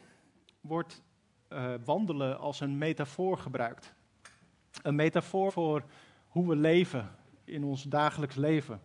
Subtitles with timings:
[0.61, 1.05] wordt
[1.47, 3.93] eh, wandelen als een metafoor gebruikt.
[4.81, 5.83] Een metafoor voor
[6.27, 8.81] hoe we leven in ons dagelijks leven.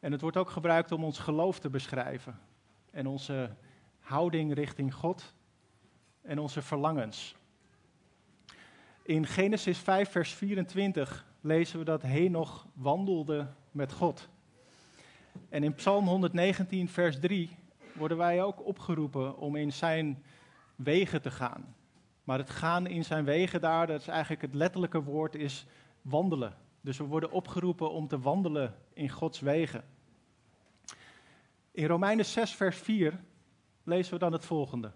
[0.00, 2.38] En het wordt ook gebruikt om ons geloof te beschrijven.
[2.90, 3.50] En onze
[3.98, 5.34] houding richting God
[6.22, 7.36] en onze verlangens.
[9.02, 14.28] In Genesis 5, vers 24 lezen we dat Henoch wandelde met God.
[15.48, 17.56] En in Psalm 119, vers 3
[17.92, 20.22] worden wij ook opgeroepen om in zijn
[20.76, 21.74] wegen te gaan.
[22.24, 25.66] Maar het gaan in zijn wegen daar, dat is eigenlijk het letterlijke woord, is
[26.02, 26.56] wandelen.
[26.80, 29.84] Dus we worden opgeroepen om te wandelen in Gods wegen.
[31.70, 33.20] In Romeinen 6, vers 4
[33.82, 34.92] lezen we dan het volgende.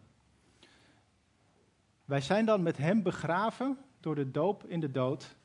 [2.04, 5.36] Wij zijn dan met hem begraven door de doop in de dood,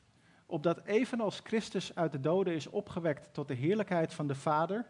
[0.46, 4.86] opdat evenals Christus uit de doden is opgewekt tot de heerlijkheid van de Vader,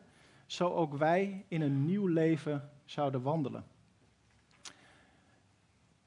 [0.47, 3.65] zo ook wij in een nieuw leven zouden wandelen.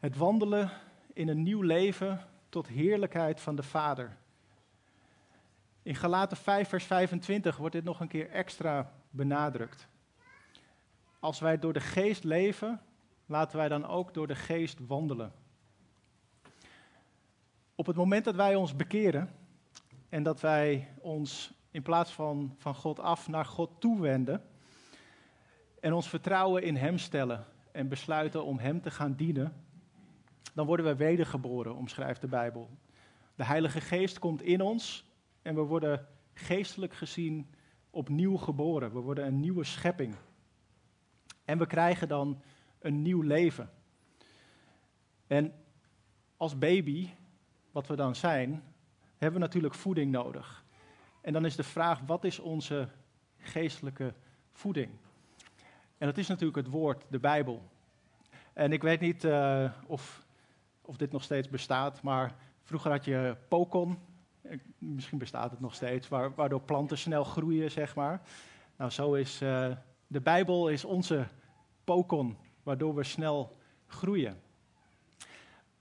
[0.07, 0.71] Het wandelen
[1.13, 4.17] in een nieuw leven tot heerlijkheid van de Vader.
[5.83, 9.87] In Galaten 5, vers 25 wordt dit nog een keer extra benadrukt.
[11.19, 12.81] Als wij door de geest leven,
[13.25, 15.33] laten wij dan ook door de geest wandelen.
[17.75, 19.29] Op het moment dat wij ons bekeren
[20.09, 24.43] en dat wij ons in plaats van van God af naar God toewenden
[25.79, 29.65] en ons vertrouwen in Hem stellen en besluiten om Hem te gaan dienen,
[30.53, 32.69] dan worden we wedergeboren, omschrijft de Bijbel.
[33.35, 35.05] De Heilige Geest komt in ons
[35.41, 37.49] en we worden geestelijk gezien
[37.89, 38.93] opnieuw geboren.
[38.93, 40.15] We worden een nieuwe schepping.
[41.45, 42.41] En we krijgen dan
[42.79, 43.69] een nieuw leven.
[45.27, 45.53] En
[46.37, 47.09] als baby,
[47.71, 48.63] wat we dan zijn,
[49.17, 50.65] hebben we natuurlijk voeding nodig.
[51.21, 52.87] En dan is de vraag, wat is onze
[53.37, 54.13] geestelijke
[54.51, 54.89] voeding?
[55.97, 57.69] En dat is natuurlijk het woord, de Bijbel.
[58.53, 60.25] En ik weet niet uh, of
[60.87, 63.99] of dit nog steeds bestaat, maar vroeger had je Pokon,
[64.77, 68.21] misschien bestaat het nog steeds, waardoor planten snel groeien, zeg maar.
[68.77, 69.71] Nou, zo is uh,
[70.07, 71.27] de Bijbel is onze
[71.83, 74.41] Pokon, waardoor we snel groeien.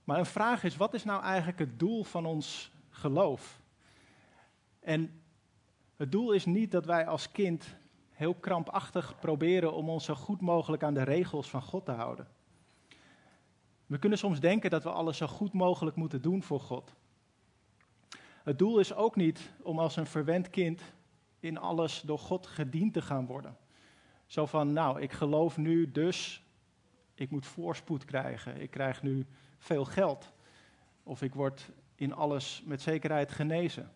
[0.03, 3.61] Maar een vraag is, wat is nou eigenlijk het doel van ons geloof?
[4.79, 5.21] En
[5.95, 7.75] het doel is niet dat wij als kind
[8.09, 12.27] heel krampachtig proberen om ons zo goed mogelijk aan de regels van God te houden.
[13.87, 16.95] We kunnen soms denken dat we alles zo goed mogelijk moeten doen voor God.
[18.43, 20.81] Het doel is ook niet om als een verwend kind
[21.39, 23.57] in alles door God gediend te gaan worden.
[24.25, 26.43] Zo van, nou, ik geloof nu, dus
[27.13, 28.61] ik moet voorspoed krijgen.
[28.61, 29.25] Ik krijg nu
[29.57, 30.33] veel geld.
[31.03, 33.91] Of ik word in alles met zekerheid genezen.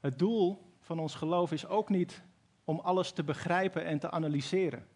[0.00, 2.22] Het doel van ons geloof is ook niet
[2.64, 4.86] om alles te begrijpen en te analyseren.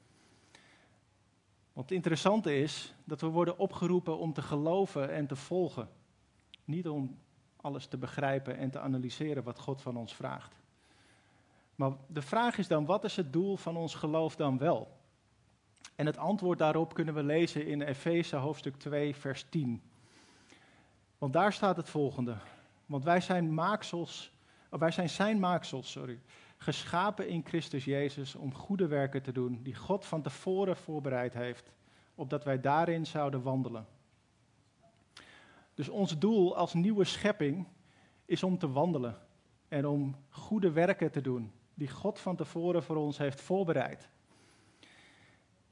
[1.72, 5.88] Want het interessante is dat we worden opgeroepen om te geloven en te volgen.
[6.64, 7.18] Niet om
[7.56, 10.58] alles te begrijpen en te analyseren wat God van ons vraagt.
[11.74, 14.98] Maar de vraag is dan, wat is het doel van ons geloof dan wel?
[15.94, 19.82] En het antwoord daarop kunnen we lezen in Efeze hoofdstuk 2, vers 10.
[21.18, 22.36] Want daar staat het volgende.
[22.86, 24.32] Want wij zijn maaksels,
[24.68, 26.20] wij zijn zijn maaksels, sorry,
[26.62, 31.72] geschapen in Christus Jezus om goede werken te doen, die God van tevoren voorbereid heeft,
[32.14, 33.86] opdat wij daarin zouden wandelen.
[35.74, 37.66] Dus ons doel als nieuwe schepping
[38.24, 39.18] is om te wandelen
[39.68, 44.08] en om goede werken te doen, die God van tevoren voor ons heeft voorbereid.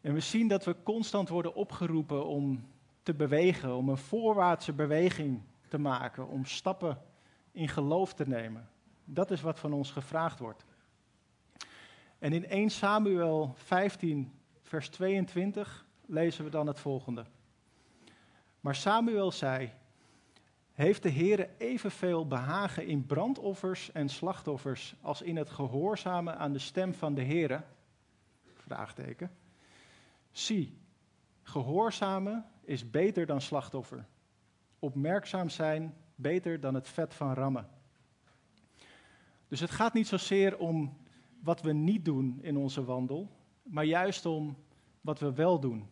[0.01, 2.67] En we zien dat we constant worden opgeroepen om
[3.03, 7.03] te bewegen, om een voorwaartse beweging te maken, om stappen
[7.53, 8.69] in geloof te nemen.
[9.05, 10.65] Dat is wat van ons gevraagd wordt.
[12.19, 14.33] En in 1 Samuel 15,
[14.63, 17.25] vers 22 lezen we dan het volgende.
[18.61, 19.73] Maar Samuel zei:
[20.73, 26.59] Heeft de Heere evenveel behagen in brandoffers en slachtoffers als in het gehoorzamen aan de
[26.59, 27.63] stem van de Heere?
[28.55, 29.31] Vraagteken.
[30.31, 30.79] Zie,
[31.43, 34.07] gehoorzamen is beter dan slachtoffer.
[34.79, 37.69] Opmerkzaam zijn beter dan het vet van rammen.
[39.49, 40.97] Dus het gaat niet zozeer om
[41.41, 43.31] wat we niet doen in onze wandel,
[43.63, 44.57] maar juist om
[45.01, 45.89] wat we wel doen.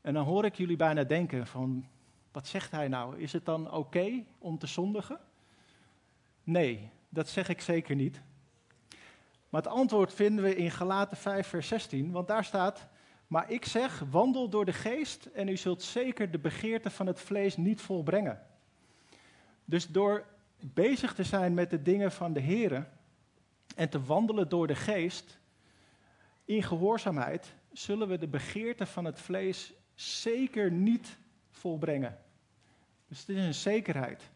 [0.00, 1.86] En dan hoor ik jullie bijna denken van,
[2.32, 3.18] wat zegt hij nou?
[3.18, 5.20] Is het dan oké om te zondigen?
[6.42, 8.22] Nee, dat zeg ik zeker niet.
[9.48, 12.88] Maar het antwoord vinden we in Galaten 5, vers 16, want daar staat:
[13.26, 17.20] Maar ik zeg, wandel door de geest en u zult zeker de begeerte van het
[17.20, 18.42] vlees niet volbrengen.
[19.64, 20.24] Dus door
[20.60, 22.88] bezig te zijn met de dingen van de Heer
[23.76, 25.38] en te wandelen door de geest
[26.44, 31.18] in gehoorzaamheid, zullen we de begeerte van het vlees zeker niet
[31.50, 32.18] volbrengen.
[33.08, 34.30] Dus het is een zekerheid.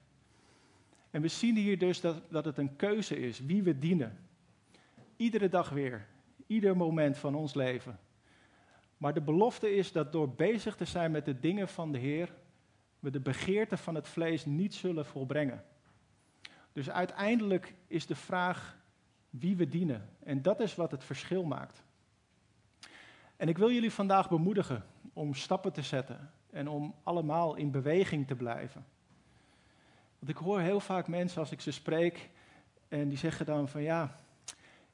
[1.10, 4.28] En we zien hier dus dat, dat het een keuze is wie we dienen.
[5.16, 6.06] Iedere dag weer,
[6.46, 7.98] ieder moment van ons leven.
[8.96, 12.34] Maar de belofte is dat door bezig te zijn met de dingen van de Heer,
[12.98, 15.64] we de begeerte van het vlees niet zullen volbrengen.
[16.72, 18.77] Dus uiteindelijk is de vraag
[19.38, 20.08] wie we dienen.
[20.22, 21.82] En dat is wat het verschil maakt.
[23.36, 28.26] En ik wil jullie vandaag bemoedigen om stappen te zetten en om allemaal in beweging
[28.26, 28.86] te blijven.
[30.18, 32.30] Want ik hoor heel vaak mensen als ik ze spreek
[32.88, 34.14] en die zeggen dan van ja,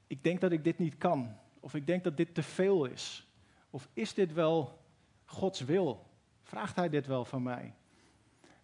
[0.06, 1.36] ik denk dat ik dit niet kan.
[1.60, 3.26] Of ik denk dat dit te veel is.
[3.70, 4.78] Of is dit wel
[5.24, 6.06] Gods wil?
[6.42, 7.74] Vraagt Hij dit wel van mij?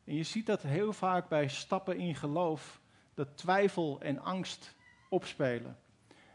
[0.05, 2.81] En je ziet dat heel vaak bij stappen in geloof,
[3.15, 4.75] dat twijfel en angst
[5.11, 5.77] opspelen.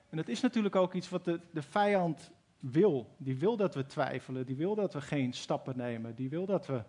[0.09, 3.15] En dat is natuurlijk ook iets wat de, de vijand wil.
[3.17, 6.65] Die wil dat we twijfelen, die wil dat we geen stappen nemen, die wil dat
[6.65, 6.83] we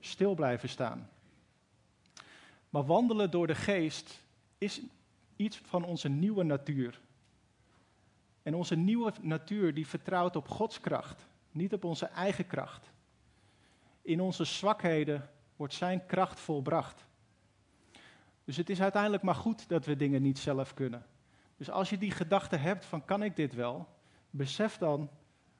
[0.00, 1.10] stil blijven staan.
[2.70, 4.24] Maar wandelen door de geest
[4.58, 4.80] is
[5.36, 7.00] iets van onze nieuwe natuur.
[8.42, 12.90] En onze nieuwe natuur die vertrouwt op Gods kracht, niet op onze eigen kracht.
[14.02, 17.06] In onze zwakheden wordt Zijn kracht volbracht.
[18.44, 21.06] Dus het is uiteindelijk maar goed dat we dingen niet zelf kunnen.
[21.60, 23.88] Dus als je die gedachte hebt van kan ik dit wel,
[24.30, 25.10] besef dan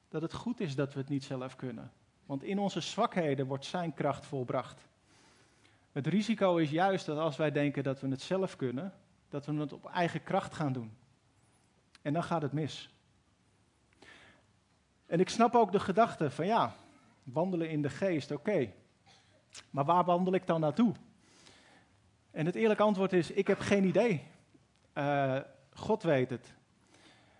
[0.09, 1.91] dat het goed is dat we het niet zelf kunnen.
[2.25, 4.87] Want in onze zwakheden wordt Zijn kracht volbracht.
[5.91, 8.93] Het risico is juist dat als wij denken dat we het zelf kunnen,
[9.29, 10.97] dat we het op eigen kracht gaan doen.
[12.01, 12.93] En dan gaat het mis.
[15.05, 16.75] En ik snap ook de gedachte van ja,
[17.23, 18.71] wandelen in de geest, oké.
[19.69, 20.93] Maar waar wandel ik dan naartoe?
[22.31, 24.23] En het eerlijke antwoord is, ik heb geen idee.
[24.93, 25.39] Uh,
[25.81, 26.53] God weet het.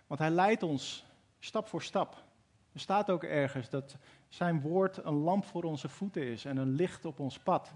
[0.06, 1.04] Want hij leidt ons
[1.38, 2.24] stap voor stap.
[2.72, 3.96] Er staat ook ergens dat
[4.28, 7.72] zijn woord een lamp voor onze voeten is en een licht op ons pad.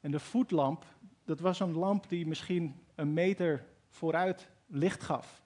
[0.00, 0.84] En de voetlamp,
[1.24, 5.42] dat was een lamp die misschien een meter vooruit licht gaf.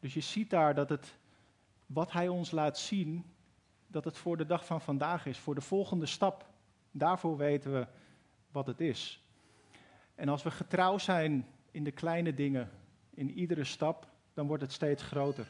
[0.00, 1.16] Dus je ziet daar dat het,
[1.86, 3.24] wat hij ons laat zien,
[3.86, 6.46] dat het voor de dag van vandaag is, voor de volgende stap.
[6.90, 7.86] Daarvoor weten we
[8.50, 9.26] wat het is.
[10.14, 12.70] En als we getrouw zijn in de kleine dingen,
[13.14, 15.46] in iedere stap, dan wordt het steeds groter.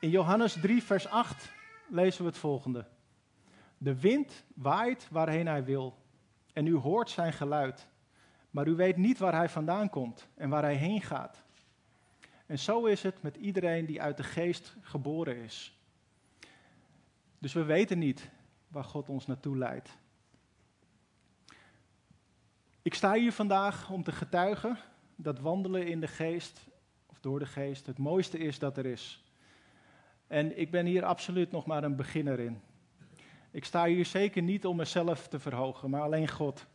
[0.00, 1.52] In Johannes 3, vers 8
[1.88, 2.86] lezen we het volgende.
[3.78, 5.98] De wind waait waarheen hij wil
[6.52, 7.88] en u hoort zijn geluid,
[8.50, 11.42] maar u weet niet waar hij vandaan komt en waar hij heen gaat.
[12.46, 15.78] En zo is het met iedereen die uit de geest geboren is.
[17.38, 18.30] Dus we weten niet
[18.68, 19.98] waar God ons naartoe leidt.
[22.82, 24.78] Ik sta hier vandaag om te getuigen
[25.22, 26.68] dat wandelen in de geest,
[27.06, 29.24] of door de geest, het mooiste is dat er is.
[30.26, 32.60] En ik ben hier absoluut nog maar een beginner in.
[33.50, 36.66] Ik sta hier zeker niet om mezelf te verhogen, maar alleen God.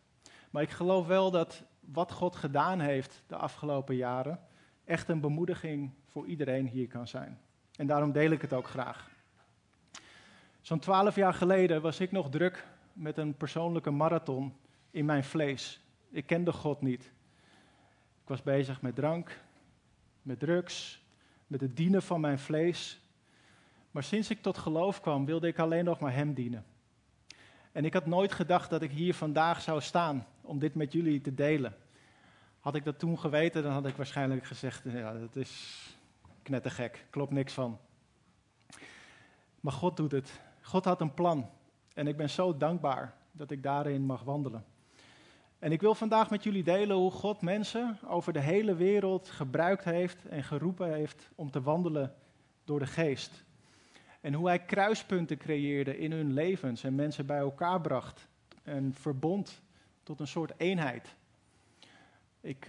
[0.49, 4.39] Maar ik geloof wel dat wat God gedaan heeft de afgelopen jaren
[4.83, 7.39] echt een bemoediging voor iedereen hier kan zijn.
[7.75, 9.09] En daarom deel ik het ook graag.
[10.61, 14.53] Zo'n twaalf jaar geleden was ik nog druk met een persoonlijke marathon
[14.91, 15.81] in mijn vlees.
[16.09, 17.13] Ik kende God niet.
[18.25, 19.41] Ik was bezig met drank,
[20.21, 21.03] met drugs,
[21.47, 23.01] met het dienen van mijn vlees.
[23.91, 26.65] Maar sinds ik tot geloof kwam, wilde ik alleen nog maar Hem dienen.
[27.71, 31.21] En ik had nooit gedacht dat ik hier vandaag zou staan om dit met jullie
[31.21, 31.75] te delen.
[32.59, 35.81] Had ik dat toen geweten, dan had ik waarschijnlijk gezegd: ja, dat is
[36.41, 37.79] knettergek, klopt niks van.
[39.59, 40.41] Maar God doet het.
[40.61, 41.49] God had een plan.
[41.93, 44.65] En ik ben zo dankbaar dat ik daarin mag wandelen.
[45.65, 49.83] En ik wil vandaag met jullie delen hoe God mensen over de hele wereld gebruikt
[49.83, 52.13] heeft en geroepen heeft om te wandelen
[52.63, 53.43] door de geest.
[54.21, 58.27] En hoe hij kruispunten creëerde in hun levens en mensen bij elkaar bracht
[58.63, 59.61] en verbond
[60.03, 61.15] tot een soort eenheid.
[62.41, 62.67] Ik,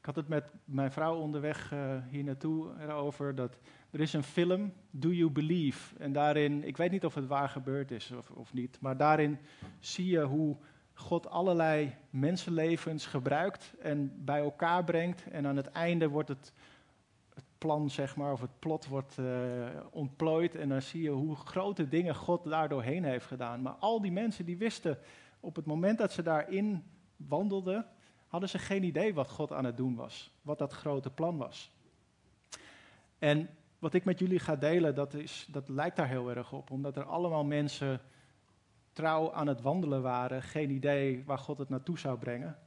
[0.00, 3.58] ik had het met mijn vrouw onderweg uh, hier naartoe erover dat
[3.90, 5.98] er is een film, Do You Believe?
[5.98, 9.38] En daarin, ik weet niet of het waar gebeurd is of, of niet, maar daarin
[9.80, 10.56] zie je hoe
[10.98, 15.28] God allerlei mensenlevens gebruikt en bij elkaar brengt.
[15.30, 16.52] En aan het einde wordt het,
[17.34, 20.54] het plan, zeg maar, of het plot wordt uh, ontplooid.
[20.54, 23.62] En dan zie je hoe grote dingen God daar doorheen heeft gedaan.
[23.62, 24.98] Maar al die mensen die wisten,
[25.40, 26.84] op het moment dat ze daarin
[27.16, 27.86] wandelden,
[28.26, 30.32] hadden ze geen idee wat God aan het doen was.
[30.42, 31.70] Wat dat grote plan was.
[33.18, 36.70] En wat ik met jullie ga delen, dat, is, dat lijkt daar heel erg op.
[36.70, 38.00] Omdat er allemaal mensen
[38.98, 42.58] trouw aan het wandelen waren, geen idee waar God het naartoe zou brengen.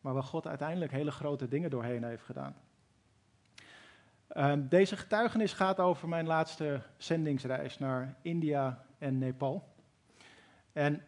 [0.00, 2.56] Maar waar God uiteindelijk hele grote dingen doorheen heeft gedaan.
[4.36, 9.74] Um, deze getuigenis gaat over mijn laatste zendingsreis naar India en Nepal.
[10.72, 11.02] En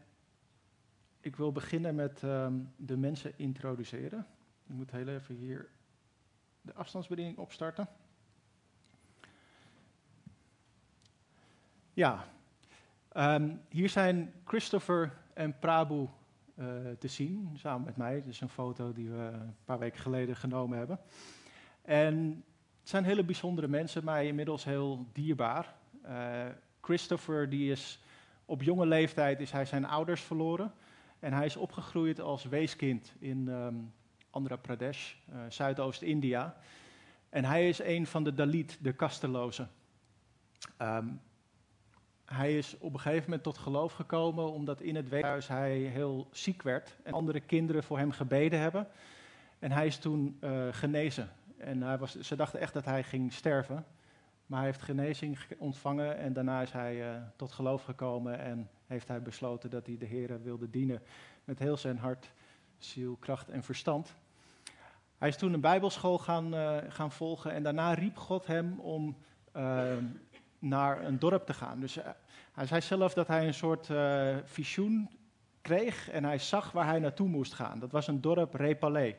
[1.20, 4.26] ik wil beginnen met um, de mensen introduceren.
[4.66, 5.68] Ik moet heel even hier
[6.60, 7.88] de afstandsbediening opstarten.
[11.92, 12.24] Ja,
[13.16, 16.06] um, hier zijn Christopher en Prabhu
[16.58, 16.66] uh,
[16.98, 18.14] te zien, samen met mij.
[18.14, 20.98] Dit is een foto die we een paar weken geleden genomen hebben.
[21.82, 22.44] En
[22.80, 25.74] het zijn hele bijzondere mensen, mij inmiddels heel dierbaar.
[26.06, 26.44] Uh,
[26.80, 28.00] Christopher die is
[28.44, 30.72] op jonge leeftijd is hij zijn ouders verloren.
[31.18, 33.92] En hij is opgegroeid als weeskind in um,
[34.30, 36.56] Andhra Pradesh, uh, Zuidoost-India.
[37.28, 39.70] En hij is een van de Dalit, de kastelozen.
[40.82, 41.20] Um,
[42.26, 46.28] hij is op een gegeven moment tot geloof gekomen omdat in het weeshuis hij heel
[46.30, 48.88] ziek werd en andere kinderen voor hem gebeden hebben.
[49.58, 51.30] En hij is toen uh, genezen.
[51.56, 53.84] En hij was, ze dachten echt dat hij ging sterven.
[54.46, 59.08] Maar hij heeft genezing ontvangen en daarna is hij uh, tot geloof gekomen en heeft
[59.08, 61.02] hij besloten dat hij de Heer wilde dienen
[61.44, 62.32] met heel zijn hart,
[62.78, 64.14] ziel, kracht en verstand.
[65.18, 69.16] Hij is toen een bijbelschool gaan, uh, gaan volgen en daarna riep God hem om
[69.56, 69.96] uh,
[70.58, 71.80] naar een dorp te gaan.
[71.80, 71.98] Dus
[72.52, 73.90] hij zei zelf dat hij een soort
[74.44, 75.10] visioen
[75.66, 77.78] kreeg en hij zag waar hij naartoe moest gaan.
[77.78, 79.16] Dat was een dorp Repalé.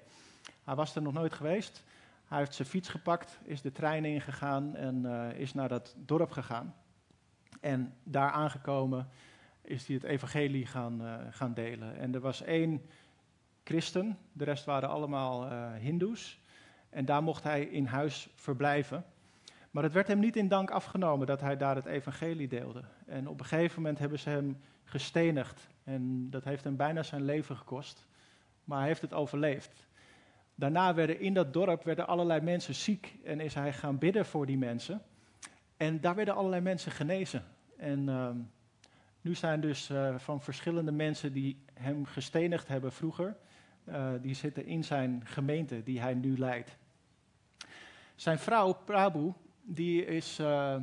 [0.64, 1.84] Hij was er nog nooit geweest.
[2.28, 6.32] Hij heeft zijn fiets gepakt, is de trein ingegaan en uh, is naar dat dorp
[6.32, 6.76] gegaan.
[7.62, 9.10] En daar aangekomen
[9.62, 11.02] is hij het evangelie gaan,
[11.32, 11.98] gaan delen.
[11.98, 12.82] En er was één
[13.64, 16.40] christen, de rest waren allemaal uh, hindoes.
[16.90, 19.06] En daar mocht hij in huis verblijven.
[19.78, 22.84] Maar het werd hem niet in dank afgenomen dat hij daar het evangelie deelde.
[23.06, 25.68] En op een gegeven moment hebben ze hem gestenigd.
[25.84, 28.08] En dat heeft hem bijna zijn leven gekost.
[28.64, 29.88] Maar hij heeft het overleefd.
[30.56, 34.46] Daarna werden in dat dorp werden allerlei mensen ziek en is hij gaan bidden voor
[34.46, 35.02] die mensen.
[35.78, 37.44] En daar werden allerlei mensen genezen.
[37.78, 38.30] En uh,
[39.22, 43.36] nu zijn dus uh, van verschillende mensen die hem gestenigd hebben vroeger,
[43.90, 46.78] uh, die zitten in zijn gemeente die hij nu leidt.
[48.16, 49.32] Zijn vrouw Prabhu,
[49.70, 50.76] die is, uh,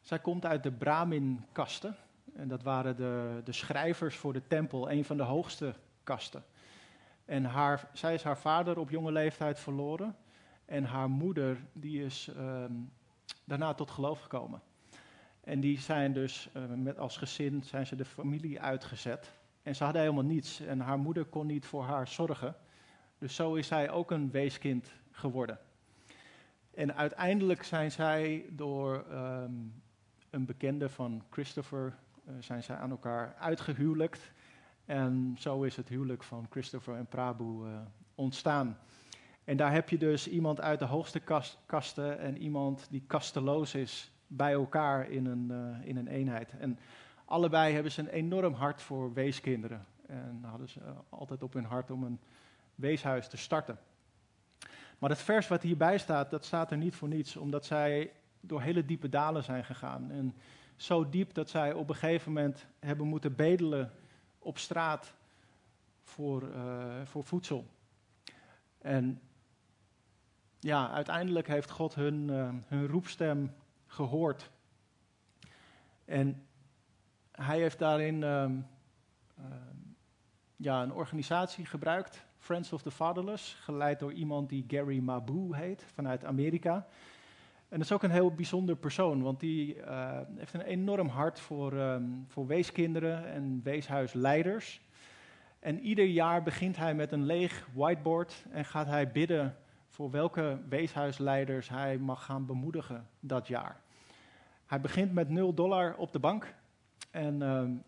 [0.00, 1.96] zij komt uit de Brahmin-kasten.
[2.34, 6.44] En dat waren de, de schrijvers voor de tempel, een van de hoogste kasten.
[7.24, 10.16] En haar, zij is haar vader op jonge leeftijd verloren.
[10.64, 12.92] En haar moeder die is um,
[13.44, 14.62] daarna tot geloof gekomen.
[15.40, 19.32] En die zijn dus uh, met als gezin zijn ze de familie uitgezet.
[19.62, 20.60] En ze hadden helemaal niets.
[20.60, 22.56] En haar moeder kon niet voor haar zorgen.
[23.18, 25.58] Dus zo is zij ook een weeskind geworden.
[26.80, 29.82] En uiteindelijk zijn zij door um,
[30.30, 31.94] een bekende van Christopher
[32.28, 34.32] uh, zijn zij aan elkaar uitgehuwelijkt.
[34.84, 37.80] En zo is het huwelijk van Christopher en Prabhu uh,
[38.14, 38.78] ontstaan.
[39.44, 43.74] En daar heb je dus iemand uit de hoogste kast, kasten en iemand die kasteloos
[43.74, 46.58] is bij elkaar in een, uh, in een eenheid.
[46.58, 46.78] En
[47.24, 49.86] allebei hebben ze een enorm hart voor weeskinderen.
[50.06, 52.20] En hadden ze altijd op hun hart om een
[52.74, 53.78] weeshuis te starten.
[55.00, 58.62] Maar het vers wat hierbij staat, dat staat er niet voor niets, omdat zij door
[58.62, 60.10] hele diepe dalen zijn gegaan.
[60.10, 60.36] En
[60.76, 63.92] zo diep dat zij op een gegeven moment hebben moeten bedelen
[64.38, 65.14] op straat
[66.02, 67.66] voor, uh, voor voedsel.
[68.78, 69.20] En
[70.58, 73.54] ja, uiteindelijk heeft God hun, uh, hun roepstem
[73.86, 74.50] gehoord.
[76.04, 76.46] En
[77.32, 78.50] hij heeft daarin uh,
[80.62, 85.84] ja, een organisatie gebruikt, Friends of the Fatherless, geleid door iemand die Gary Mabu heet,
[85.94, 86.86] vanuit Amerika.
[87.68, 91.40] En dat is ook een heel bijzonder persoon, want die uh, heeft een enorm hart
[91.40, 94.80] voor, um, voor weeskinderen en weeshuisleiders.
[95.58, 99.56] En ieder jaar begint hij met een leeg whiteboard en gaat hij bidden
[99.88, 103.80] voor welke weeshuisleiders hij mag gaan bemoedigen dat jaar.
[104.66, 106.54] Hij begint met 0 dollar op de bank
[107.10, 107.82] en um,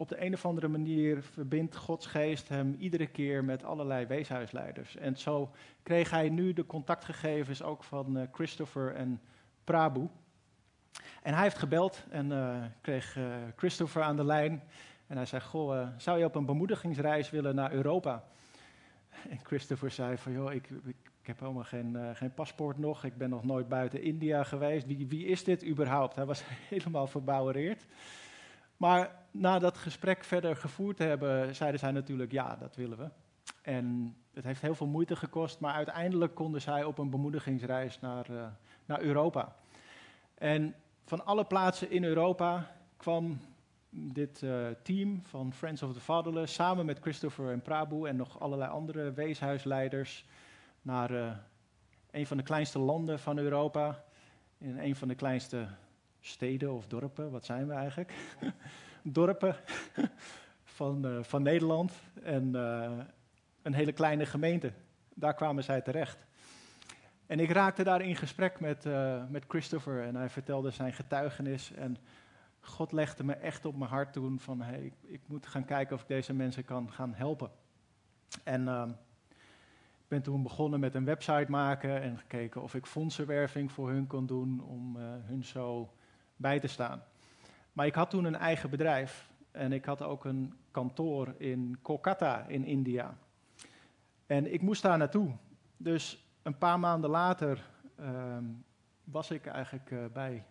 [0.00, 4.96] op de een of andere manier verbindt Gods geest hem iedere keer met allerlei weeshuisleiders.
[4.96, 5.50] En zo
[5.82, 9.20] kreeg hij nu de contactgegevens ook van uh, Christopher en
[9.64, 10.08] Prabhu.
[11.22, 14.62] En hij heeft gebeld en uh, kreeg uh, Christopher aan de lijn.
[15.06, 18.24] En hij zei, goh, zou je op een bemoedigingsreis willen naar Europa?
[19.28, 20.68] En Christopher zei van, joh, ik,
[21.20, 23.04] ik heb helemaal geen, geen paspoort nog.
[23.04, 24.86] Ik ben nog nooit buiten India geweest.
[24.86, 26.14] Wie, wie is dit überhaupt?
[26.14, 27.86] Hij was helemaal verbouwereerd.
[28.76, 33.10] Maar na dat gesprek verder gevoerd hebben, zeiden zij natuurlijk ja, dat willen we.
[33.62, 38.30] En het heeft heel veel moeite gekost, maar uiteindelijk konden zij op een bemoedigingsreis naar,
[38.30, 38.46] uh,
[38.84, 39.56] naar Europa.
[40.34, 43.40] En van alle plaatsen in Europa kwam
[43.90, 48.40] dit uh, team van Friends of the Fatherless samen met Christopher en Prabhu en nog
[48.40, 50.24] allerlei andere weeshuisleiders
[50.82, 51.30] naar uh,
[52.10, 54.04] een van de kleinste landen van Europa,
[54.58, 55.68] in een van de kleinste
[56.20, 58.12] steden of dorpen, wat zijn we eigenlijk?
[59.02, 59.56] dorpen
[60.78, 62.54] van, uh, van Nederland en
[63.62, 64.72] een hele kleine gemeente.
[65.14, 66.18] Daar kwamen zij terecht.
[67.26, 68.84] En ik raakte daar in gesprek met,
[69.28, 71.96] met Christopher en hij vertelde zijn getuigenis en
[72.60, 75.96] God legde me echt op mijn hart toen van hey, ik, ik moet gaan kijken
[75.96, 77.50] of ik deze mensen kan gaan helpen.
[78.44, 78.84] En uh,
[79.98, 84.06] ik ben toen begonnen met een website maken en gekeken of ik fondsenwerving voor hun
[84.06, 85.92] kon doen om hun zo
[86.36, 87.02] bij te staan.
[87.78, 92.46] Maar ik had toen een eigen bedrijf en ik had ook een kantoor in Kolkata
[92.46, 93.18] in India.
[94.26, 95.30] En ik moest daar naartoe.
[95.76, 97.70] Dus een paar maanden later
[98.00, 98.36] uh,
[99.04, 100.44] was ik eigenlijk uh, bij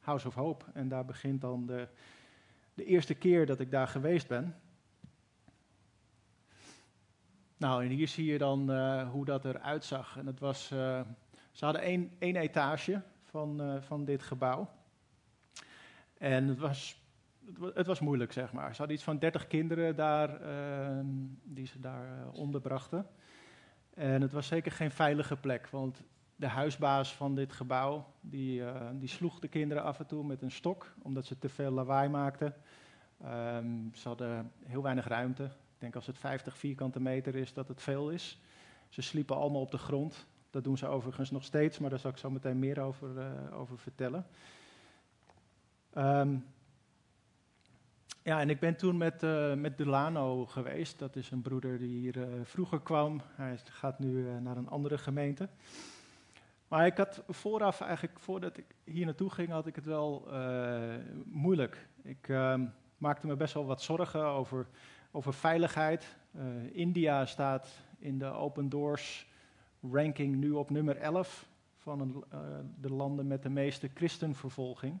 [0.00, 0.64] House of Hope.
[0.72, 1.88] En daar begint dan de,
[2.74, 4.60] de eerste keer dat ik daar geweest ben.
[7.56, 10.16] Nou, en hier zie je dan uh, hoe dat eruit zag.
[10.16, 11.00] En het was, uh,
[11.52, 14.68] ze hadden één, één etage van, van dit gebouw.
[16.24, 17.02] En het was,
[17.74, 18.70] het was moeilijk, zeg maar.
[18.70, 21.06] Ze hadden iets van 30 kinderen daar, ehm,
[21.42, 23.06] die ze daar onderbrachten.
[23.94, 26.02] En het was zeker geen veilige plek, want
[26.36, 30.42] de huisbaas van dit gebouw, die, uh, die sloeg de kinderen af en toe met
[30.42, 32.54] een stok, omdat ze te veel lawaai maakten.
[33.24, 35.44] Um, ze hadden heel weinig ruimte.
[35.44, 38.40] Ik denk als het 50 vierkante meter is, dat het veel is.
[38.88, 40.26] Ze sliepen allemaal op de grond.
[40.50, 43.58] Dat doen ze overigens nog steeds, maar daar zal ik zo meteen meer over, uh,
[43.58, 44.26] over vertellen.
[45.98, 46.44] Um,
[48.22, 50.98] ja, en ik ben toen met, uh, met Delano geweest.
[50.98, 53.20] Dat is een broeder die hier uh, vroeger kwam.
[53.34, 55.48] Hij gaat nu uh, naar een andere gemeente.
[56.68, 60.28] Maar ik had vooraf, eigenlijk voordat ik hier naartoe ging, had ik het wel
[61.24, 61.88] moeilijk.
[62.02, 62.60] Ik uh,
[62.98, 64.66] maakte me best wel wat zorgen over,
[65.10, 66.16] over veiligheid.
[66.72, 69.26] India staat in de Open Doors
[69.92, 72.24] ranking nu op nummer 11 van
[72.80, 74.98] de landen met de meeste christenvervolging.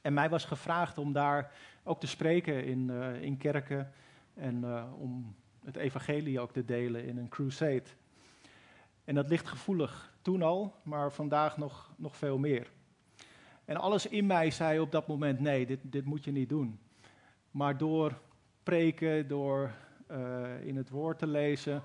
[0.00, 2.90] En mij was gevraagd om daar ook te spreken in,
[3.20, 3.92] in kerken
[4.34, 4.64] en
[4.98, 7.84] om het evangelie ook te delen in een crusade.
[9.04, 12.70] En dat ligt gevoelig toen al, maar vandaag nog, nog veel meer.
[13.64, 16.80] En alles in mij zei op dat moment: nee, dit, dit moet je niet doen.
[17.50, 18.20] Maar door
[18.62, 19.74] preken, door
[20.10, 21.82] uh, in het woord te lezen,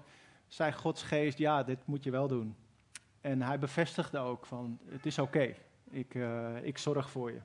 [0.47, 2.55] zei Gods geest: ja, dit moet je wel doen.
[3.21, 5.55] En hij bevestigde ook van: het is oké,
[6.61, 7.39] ik zorg voor je.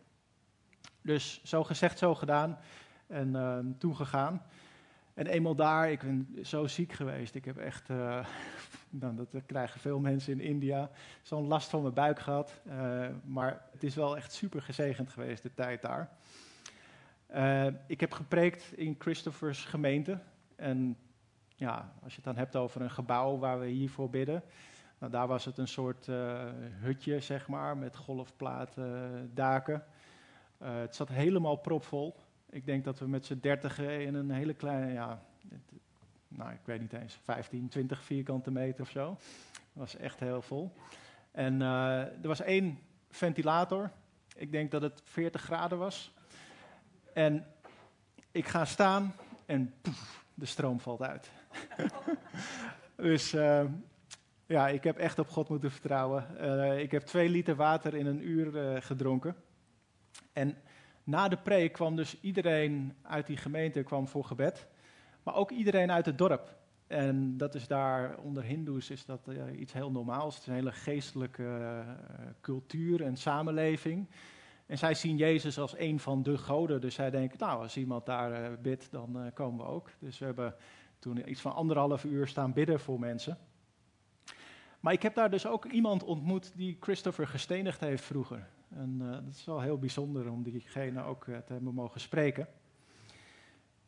[1.03, 2.59] Dus zo gezegd, zo gedaan
[3.07, 4.43] en uh, toen gegaan.
[5.15, 7.35] En eenmaal daar, ik ben zo ziek geweest.
[7.35, 8.27] Ik heb echt, uh,
[8.91, 10.91] nou, dat krijgen veel mensen in India,
[11.23, 12.61] zo'n last van mijn buik gehad.
[12.67, 16.11] Uh, maar het is wel echt super gezegend geweest, de tijd daar.
[17.35, 20.19] Uh, ik heb gepreekt in Christopher's gemeente.
[20.57, 20.97] En
[21.57, 24.43] ja, als je het dan hebt over een gebouw waar we hiervoor bidden.
[24.99, 26.07] Nou, daar was het een soort
[26.81, 29.85] hutje, zeg maar, met golfplaten, daken.
[30.63, 32.17] Het zat helemaal propvol.
[32.51, 35.23] Ik denk dat we met z'n dertigen in een hele kleine, ja,
[36.29, 39.17] nou ik weet niet eens, 15, 20 vierkante meter of zo.
[39.53, 40.73] Dat was echt heel vol.
[41.31, 42.79] En uh, er was één
[43.11, 43.91] ventilator.
[44.37, 46.13] Ik denk dat het 40 graden was.
[47.13, 47.47] En
[48.31, 49.15] ik ga staan
[49.47, 51.31] en poef, de stroom valt uit.
[52.97, 53.65] dus uh,
[54.47, 56.27] ja, ik heb echt op God moeten vertrouwen.
[56.79, 59.37] Ik heb twee liter water in een uur gedronken.
[60.33, 60.57] En
[61.05, 64.67] na de preek kwam dus iedereen uit die gemeente kwam voor gebed,
[65.23, 66.61] maar ook iedereen uit het dorp.
[66.87, 70.35] En dat is daar, onder hindoes is dat uh, iets heel normaals.
[70.35, 71.79] Het is een hele geestelijke uh,
[72.41, 74.09] cultuur en samenleving.
[74.67, 76.81] En zij zien Jezus als een van de goden.
[76.81, 79.91] Dus zij denken, nou, als iemand daar uh, bidt, dan komen we ook.
[79.99, 80.55] Dus we hebben
[80.99, 83.39] toen iets van anderhalf uur staan bidden voor mensen.
[84.81, 88.49] Maar ik heb daar dus ook iemand ontmoet die Christopher gestenigd heeft vroeger.
[88.75, 92.49] En uh, dat is wel heel bijzonder om diegene ook uh, te hebben mogen spreken.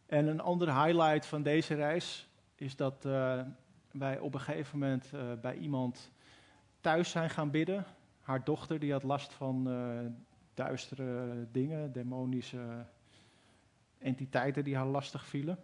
[0.06, 3.40] En een andere highlight van deze reis is dat uh,
[3.90, 6.10] wij op een gegeven moment bij iemand
[6.80, 7.84] thuis zijn gaan bidden.
[8.20, 9.68] Haar dochter die had last van
[10.54, 12.86] duistere dingen, demonische
[13.98, 15.58] entiteiten die haar lastig vielen.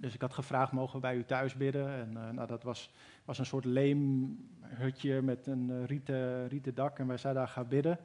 [0.00, 1.88] Dus ik had gevraagd, mogen we bij u thuis bidden?
[1.88, 2.92] En uh, nou, dat was,
[3.24, 7.68] was een soort leemhutje met een uh, rieten, rieten dak en wij zeiden daar gaan
[7.68, 7.98] bidden.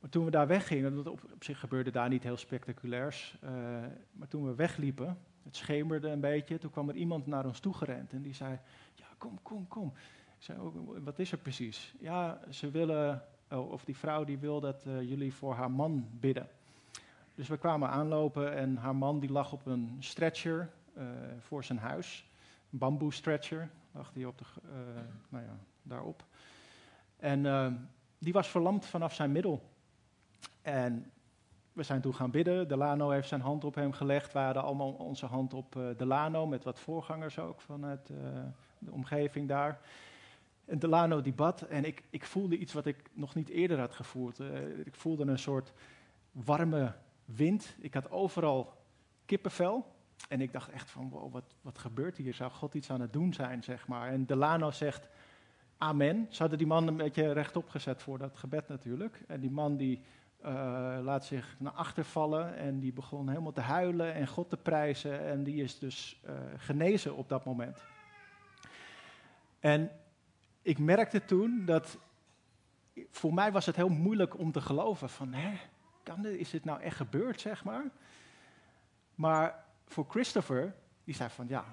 [0.00, 3.50] Maar toen we daar weggingen, op, op zich gebeurde daar niet heel spectaculairs, uh,
[4.12, 7.74] maar toen we wegliepen, het schemerde een beetje, toen kwam er iemand naar ons toe
[7.74, 8.58] gerend en die zei,
[8.94, 9.92] ja kom, kom, kom.
[10.38, 11.94] Ik zei, oh, wat is er precies?
[11.98, 16.48] Ja, ze willen, oh, of die vrouw die wil dat jullie voor haar man bidden.
[17.34, 20.70] Dus we kwamen aanlopen en haar man die lag op een stretcher
[21.38, 22.30] voor zijn huis.
[22.72, 24.70] Een bamboe stretcher lag die op de, uh,
[25.28, 26.24] nou ja, daarop.
[27.16, 27.72] En uh,
[28.18, 29.62] die was verlamd vanaf zijn middel.
[30.62, 31.10] En
[31.72, 32.68] we zijn toen gaan bidden.
[32.68, 34.32] Delano heeft zijn hand op hem gelegd.
[34.32, 38.06] We hadden allemaal onze hand op Delano, met wat voorgangers ook vanuit
[38.78, 39.80] de omgeving daar.
[40.64, 43.94] En Delano die bad en ik, ik voelde iets wat ik nog niet eerder had
[43.94, 44.40] gevoeld.
[44.84, 45.72] ik voelde een soort
[46.32, 47.76] warme wind.
[47.78, 48.72] Ik had overal
[49.26, 49.93] kippenvel.
[50.28, 52.34] En ik dacht echt van, wow, wat, wat gebeurt hier?
[52.34, 54.08] Zou God iets aan het doen zijn, zeg maar?
[54.08, 55.08] En Delano zegt,
[55.78, 56.26] amen.
[56.30, 59.22] Ze hadden die man een beetje rechtop gezet voor dat gebed natuurlijk.
[59.26, 60.00] En die man die
[60.44, 60.50] uh,
[61.02, 65.26] laat zich naar achter vallen en die begon helemaal te huilen en God te prijzen.
[65.26, 67.84] En die is dus uh, genezen op dat moment.
[69.60, 69.90] En
[70.62, 71.98] ik merkte toen dat,
[73.10, 75.52] voor mij was het heel moeilijk om te geloven van, hè,
[76.02, 77.84] kan dit, is dit nou echt gebeurd, zeg maar?
[79.14, 81.64] Maar voor Christopher, die zei van ja,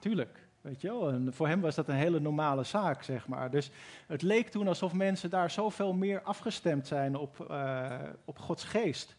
[0.00, 1.10] tuurlijk, weet je wel.
[1.10, 3.50] En voor hem was dat een hele normale zaak, zeg maar.
[3.50, 3.70] Dus
[4.06, 9.16] het leek toen alsof mensen daar zoveel meer afgestemd zijn op, uh, op Gods geest.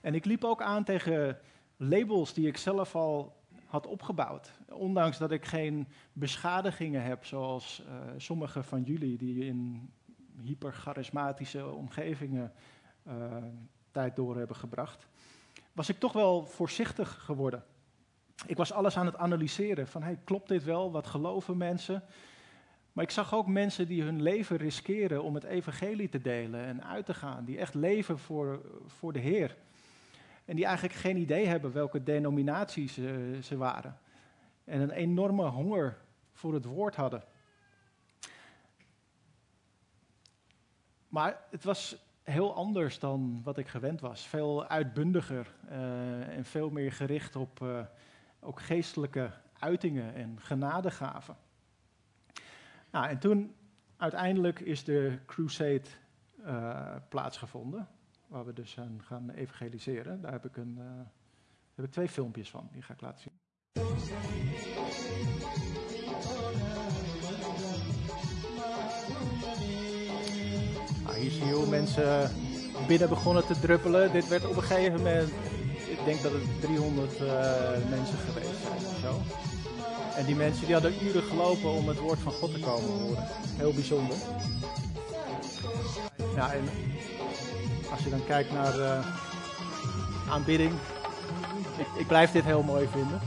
[0.00, 1.38] En ik liep ook aan tegen
[1.76, 4.52] labels die ik zelf al had opgebouwd.
[4.68, 9.90] Ondanks dat ik geen beschadigingen heb, zoals uh, sommige van jullie die in
[10.42, 12.52] hypercharismatische omgevingen
[13.06, 13.36] uh,
[13.90, 15.08] tijd door hebben gebracht
[15.74, 17.64] was ik toch wel voorzichtig geworden.
[18.46, 20.92] Ik was alles aan het analyseren van, hey, klopt dit wel?
[20.92, 22.02] Wat geloven mensen?
[22.92, 26.84] Maar ik zag ook mensen die hun leven riskeren om het evangelie te delen en
[26.84, 27.44] uit te gaan.
[27.44, 29.56] Die echt leven voor, voor de Heer.
[30.44, 33.98] En die eigenlijk geen idee hebben welke denominaties ze, ze waren.
[34.64, 35.98] En een enorme honger
[36.32, 37.24] voor het woord hadden.
[41.08, 44.26] Maar het was heel anders dan wat ik gewend was.
[44.26, 47.80] Veel uitbundiger uh, en veel meer gericht op uh,
[48.40, 51.36] ook geestelijke uitingen en genadegaven.
[52.90, 53.54] Nou, en toen
[53.96, 55.88] uiteindelijk is de crusade
[56.46, 57.88] uh, plaatsgevonden,
[58.26, 60.20] waar we dus aan gaan evangeliseren.
[60.20, 60.78] Daar heb ik, een,
[61.74, 63.33] heb ik twee filmpjes van, die ga ik laten zien.
[71.40, 72.30] Hoe mensen
[72.86, 74.12] binnen begonnen te druppelen.
[74.12, 75.28] Dit werd op een gegeven moment,
[75.86, 77.28] ik denk dat het 300 uh,
[77.90, 79.20] mensen geweest zijn of zo.
[80.16, 83.24] En die mensen die hadden uren gelopen om het woord van God te komen horen.
[83.56, 84.16] Heel bijzonder.
[86.34, 86.68] Ja, en
[87.90, 89.06] als je dan kijkt naar uh,
[90.30, 90.72] aanbidding,
[91.78, 93.20] ik, ik blijf dit heel mooi vinden.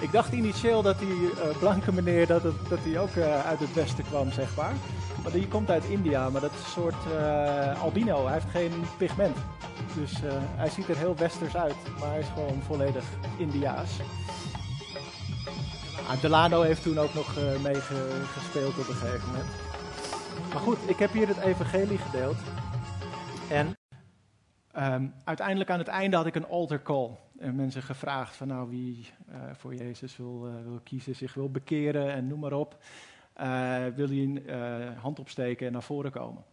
[0.00, 3.74] Ik dacht initieel dat die uh, blanke meneer dat het, dat die ook uit het
[3.74, 4.74] westen kwam, zeg maar.
[5.22, 8.24] Maar die komt uit India, maar dat is een soort uh, albino.
[8.24, 9.36] Hij heeft geen pigment.
[9.94, 10.12] Dus
[10.56, 13.04] hij ziet er heel westers uit, maar hij is gewoon volledig
[13.38, 14.00] Indiaas.
[16.08, 19.48] Ah, Delano heeft toen ook nog meegespeeld op een gegeven moment.
[20.52, 22.36] Maar goed, ik heb hier het evangelie gedeeld.
[23.50, 23.76] En
[24.78, 27.10] Um, uiteindelijk aan het einde had ik een altar call.
[27.38, 29.06] En mensen gevraagd van nou wie
[29.52, 32.76] voor Jezus wil, wil, kiezen, zich wil bekeren en noem maar op.
[33.40, 36.44] Uh, wil je een hand opsteken en naar voren komen.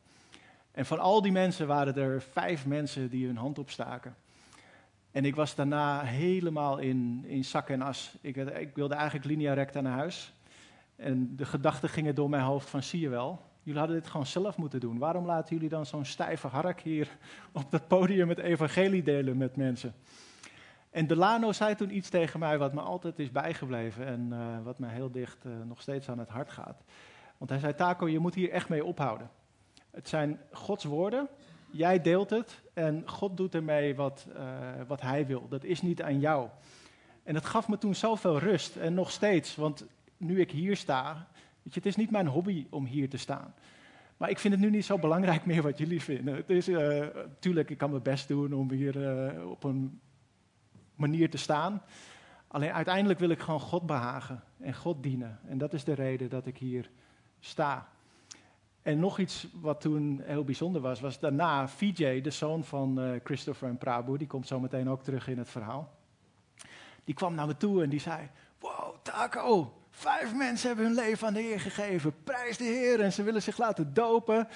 [0.71, 4.15] En van al die mensen waren er vijf mensen die hun hand opstaken.
[5.11, 8.17] En ik was daarna helemaal in, in zak en as.
[8.21, 10.33] Ik, ik wilde eigenlijk linea recta naar huis.
[10.95, 14.25] En de gedachten gingen door mijn hoofd van zie je wel, Jullie hadden dit gewoon
[14.25, 14.97] zelf moeten doen.
[14.97, 17.17] Waarom laten jullie dan zo'n stijve hark hier
[17.51, 19.93] op dat podium het evangelie delen met mensen?
[20.95, 24.79] En Delano zei toen iets tegen mij wat me altijd is bijgebleven en uh, wat
[24.79, 26.84] me heel dicht uh, nog steeds aan het hart gaat.
[27.38, 29.29] Want hij zei, Taco, je moet hier echt mee ophouden.
[29.91, 31.27] Het zijn Gods woorden,
[31.71, 34.43] jij deelt het en God doet ermee wat, uh,
[34.88, 35.47] wat hij wil.
[35.49, 36.49] Dat is niet aan jou.
[37.23, 39.86] En dat gaf me toen zoveel rust en nog steeds, want
[40.17, 41.27] nu ik hier sta,
[41.63, 43.53] Weet je, het is niet mijn hobby om hier te staan.
[44.17, 46.36] Maar ik vind het nu niet zo belangrijk meer wat jullie vinden.
[46.36, 46.69] Het is,
[47.39, 48.95] tuurlijk, ik kan mijn best doen om hier
[49.49, 49.99] op een
[50.95, 51.81] manier te staan.
[52.47, 55.39] Alleen uiteindelijk wil ik gewoon God behagen en God dienen.
[55.47, 56.89] En dat is de reden dat ik hier
[57.39, 57.88] sta.
[58.81, 63.19] En nog iets wat toen heel bijzonder was, was daarna VJ, de zoon van uh,
[63.23, 65.93] Christopher en Prabhu, die komt zo meteen ook terug in het verhaal.
[67.03, 68.29] die kwam naar me toe en die zei:
[68.60, 72.23] Wow, Taco, vijf mensen hebben hun leven aan de Heer gegeven.
[72.23, 74.47] Prijs de Heer en ze willen zich laten dopen.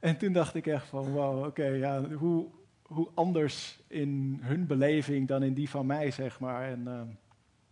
[0.00, 2.46] En toen dacht ik echt van: Wow, oké, ja, hoe,
[2.94, 6.68] hoe anders in hun beleving dan in die van mij, zeg maar.
[6.68, 7.00] En uh,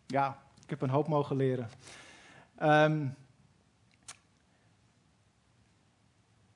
[0.07, 1.69] ja, ik heb een hoop mogen leren.
[2.63, 3.15] Um,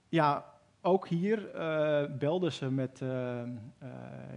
[0.08, 0.44] ja,
[0.80, 3.88] ook hier uh, belden ze met uh, uh,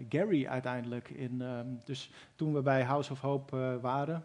[0.09, 1.09] Gary uiteindelijk.
[1.09, 1.43] In,
[1.85, 4.23] dus toen we bij House of Hope waren,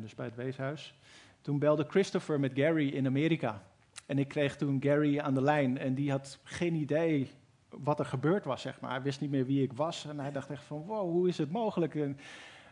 [0.00, 0.94] dus bij het weeshuis,
[1.40, 3.62] toen belde Christopher met Gary in Amerika.
[4.06, 7.30] En ik kreeg toen Gary aan de lijn en die had geen idee
[7.70, 8.90] wat er gebeurd was, zeg maar.
[8.90, 11.38] Hij wist niet meer wie ik was en hij dacht echt van, wow, hoe is
[11.38, 11.94] het mogelijk?
[11.94, 12.18] En,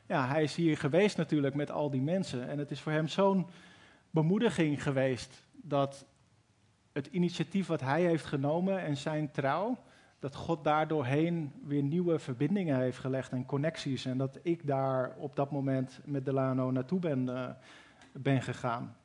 [0.06, 3.08] ja, hij is hier geweest natuurlijk met al die mensen en het is voor hem
[3.08, 3.46] zo'n
[4.10, 6.06] bemoediging geweest dat
[6.92, 9.78] het initiatief wat hij heeft genomen en zijn trouw,
[10.18, 14.04] dat God daardoorheen weer nieuwe verbindingen heeft gelegd en connecties.
[14.04, 17.48] En dat ik daar op dat moment met Delano naartoe ben, uh,
[18.12, 18.96] ben gegaan.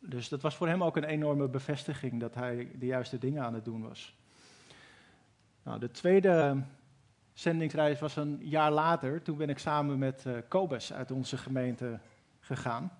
[0.00, 3.54] Dus dat was voor hem ook een enorme bevestiging dat hij de juiste dingen aan
[3.54, 4.16] het doen was.
[5.64, 6.62] Nou, de tweede
[7.32, 9.22] zendingsreis was een jaar later.
[9.22, 11.98] Toen ben ik samen met uh, uit onze gemeente
[12.40, 12.92] gegaan.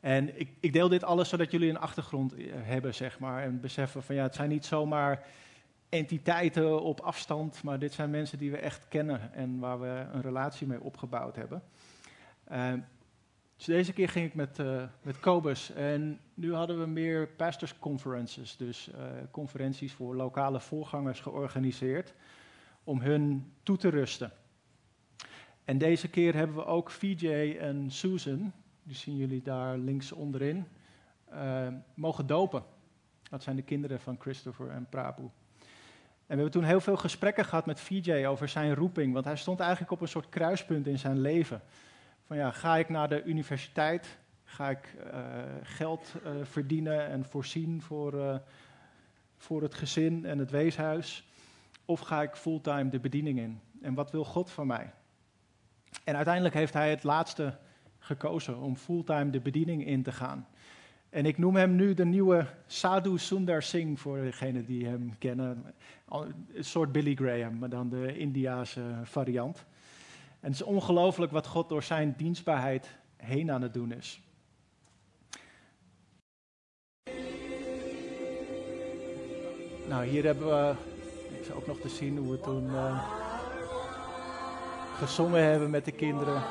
[0.00, 3.42] En ik, ik, deel dit alles zodat jullie een achtergrond eh, hebben, zeg maar.
[3.42, 5.24] En beseffen van ja, het zijn niet zomaar
[5.88, 10.22] entiteiten op afstand, maar dit zijn mensen die we echt kennen en waar we een
[10.22, 11.62] relatie mee opgebouwd hebben.
[12.52, 12.72] Uh,
[13.56, 17.78] dus deze keer ging ik met, uh, met Kobus en nu hadden we meer pastors
[17.78, 22.14] conferences, dus uh, conferenties voor lokale voorgangers georganiseerd
[22.84, 24.32] om hun toe te rusten.
[25.64, 30.66] En deze keer hebben we ook VJ en Susan, die zien jullie daar links onderin,
[31.32, 32.64] uh, mogen dopen.
[33.22, 35.22] Dat zijn de kinderen van Christopher en Prabu.
[35.22, 39.36] En we hebben toen heel veel gesprekken gehad met VJ over zijn roeping, want hij
[39.36, 41.62] stond eigenlijk op een soort kruispunt in zijn leven.
[42.26, 44.18] Van ja, ga ik naar de universiteit?
[44.44, 45.20] Ga ik uh,
[45.62, 48.42] geld uh, verdienen en voorzien voor,
[49.36, 51.28] voor het gezin en het weeshuis?
[51.84, 53.60] Of ga ik fulltime de bediening in?
[53.82, 54.92] En wat wil God van mij?
[56.04, 57.58] En uiteindelijk heeft hij het laatste
[57.98, 60.46] gekozen om fulltime de bediening in te gaan.
[61.08, 65.74] En ik noem hem nu de nieuwe Sadhu Sundar Singh voor degenen die hem kennen.
[66.08, 69.66] Een soort Billy Graham, maar dan de Indiaanse variant.
[70.46, 74.20] En het is ongelooflijk wat God door zijn dienstbaarheid heen aan het doen is.
[79.88, 80.74] Nou, hier hebben we,
[81.30, 83.12] ik ook nog te zien hoe we toen uh,
[84.98, 86.42] gezongen hebben met de kinderen.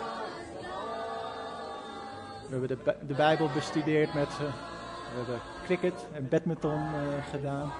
[2.43, 4.43] We hebben de, de Bijbel bestudeerd met ze.
[4.43, 7.71] We hebben cricket en badminton uh, gedaan.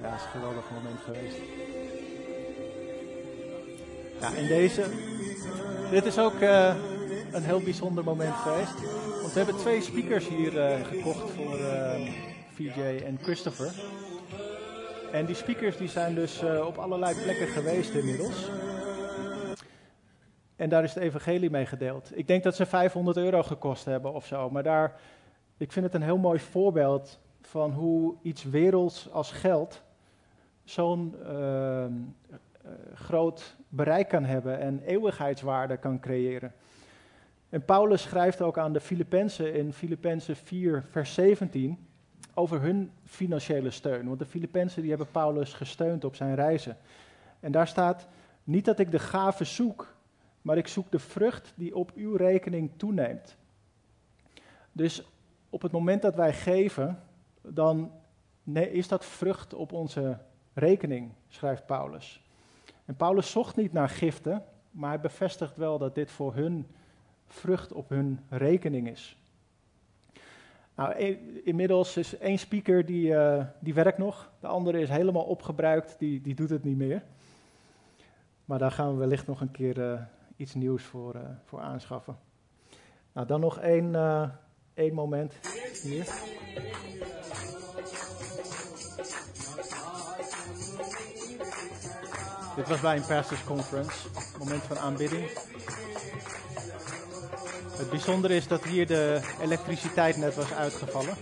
[0.00, 1.38] Ja, het is een geweldig moment geweest.
[4.20, 4.84] Ja, in deze.
[5.90, 6.74] Dit is ook uh,
[7.32, 8.74] een heel bijzonder moment geweest.
[9.20, 11.58] Want we hebben twee speakers hier uh, gekocht voor
[12.54, 13.72] VJ en Christopher.
[15.12, 18.48] En die speakers die zijn dus op allerlei plekken geweest inmiddels.
[20.56, 22.10] En daar is het evangelie mee gedeeld.
[22.14, 24.50] Ik denk dat ze 500 euro gekost hebben of zo.
[24.50, 25.00] Maar daar,
[25.56, 29.82] ik vind het een heel mooi voorbeeld van hoe iets werelds als geld
[30.64, 31.84] zo'n uh,
[32.94, 36.52] groot bereik kan hebben en eeuwigheidswaarde kan creëren.
[37.48, 41.86] En Paulus schrijft ook aan de Filippenzen in Filippenzen 4, vers 17
[42.34, 44.06] over hun financiële steun.
[44.06, 46.76] Want de Filippenzen die hebben Paulus gesteund op zijn reizen.
[47.40, 48.08] En daar staat,
[48.44, 49.98] niet dat ik de gave zoek
[50.42, 53.36] maar ik zoek de vrucht die op uw rekening toeneemt.
[54.72, 55.02] Dus
[55.50, 57.02] op het moment dat wij geven,
[57.42, 57.92] dan
[58.52, 60.18] is dat vrucht op onze
[60.54, 62.22] rekening, schrijft Paulus.
[62.90, 66.66] En Paulus zocht niet naar giften, maar hij bevestigt wel dat dit voor hun
[67.26, 69.18] vrucht op hun rekening is.
[70.74, 70.94] Nou,
[71.44, 76.20] inmiddels is één speaker die, uh, die werkt nog, de andere is helemaal opgebruikt, die,
[76.20, 77.02] die doet het niet meer.
[78.44, 80.00] Maar daar gaan we wellicht nog een keer uh,
[80.36, 82.18] iets nieuws voor, uh, voor aanschaffen.
[83.12, 83.94] Nou, dan nog één,
[84.74, 85.34] één moment.
[92.56, 94.08] Dit was bij een pastors conference,
[94.38, 95.30] moment van aanbidding.
[97.76, 101.16] Het bijzondere is dat hier de elektriciteit net was uitgevallen.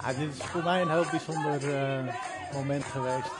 [0.00, 2.14] Ja, dit is voor mij een heel bijzonder uh,
[2.52, 3.30] moment geweest.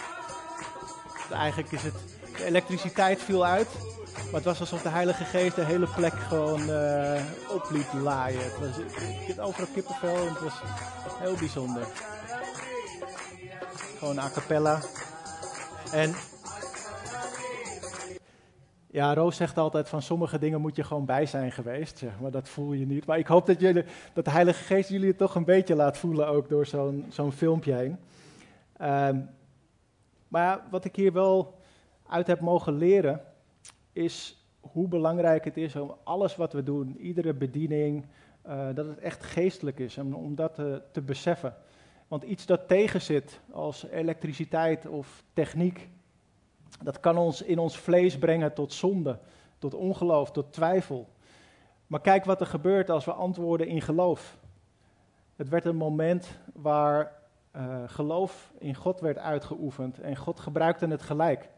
[1.30, 2.09] Eigenlijk is het
[2.44, 3.68] Elektriciteit viel uit.
[4.14, 7.22] Maar het was alsof de Heilige Geest de hele plek gewoon uh,
[7.54, 8.44] op liet laaien.
[8.44, 10.60] Het was, ik had overal kippenvel en het was
[11.18, 11.86] heel bijzonder.
[13.98, 14.80] Gewoon a cappella.
[15.92, 16.14] En
[18.90, 22.30] ja, Roos zegt altijd van sommige dingen moet je gewoon bij zijn geweest, zeg maar
[22.30, 23.06] dat voel je niet.
[23.06, 25.98] Maar ik hoop dat, jullie, dat de Heilige Geest jullie het toch een beetje laat
[25.98, 27.98] voelen ook door zo'n zo'n filmpje heen.
[28.82, 29.30] Um,
[30.28, 31.59] maar wat ik hier wel
[32.10, 33.20] uit heb mogen leren,
[33.92, 38.06] is hoe belangrijk het is om alles wat we doen, iedere bediening,
[38.46, 41.54] uh, dat het echt geestelijk is, om, om dat te, te beseffen.
[42.08, 45.88] Want iets dat tegenzit, als elektriciteit of techniek,
[46.82, 49.18] dat kan ons in ons vlees brengen tot zonde,
[49.58, 51.08] tot ongeloof, tot twijfel.
[51.86, 54.38] Maar kijk wat er gebeurt als we antwoorden in geloof.
[55.36, 57.12] Het werd een moment waar
[57.56, 61.48] uh, geloof in God werd uitgeoefend en God gebruikte het gelijk.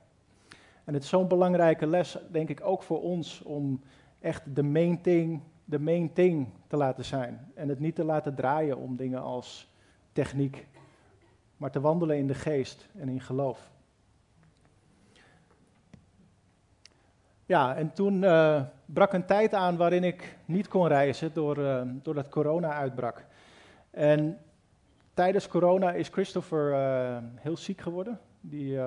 [0.85, 3.83] En het is zo'n belangrijke les, denk ik, ook voor ons om
[4.21, 7.51] echt de main thing, de main thing te laten zijn.
[7.55, 9.75] En het niet te laten draaien om dingen als
[10.13, 10.67] techniek,
[11.57, 13.71] maar te wandelen in de geest en in geloof.
[17.47, 21.83] Ja, en toen uh, brak een tijd aan waarin ik niet kon reizen door, uh,
[22.03, 23.25] doordat corona uitbrak.
[23.91, 24.39] En
[25.15, 28.21] tijdens corona is Christopher uh, heel ziek geworden.
[28.41, 28.79] Die,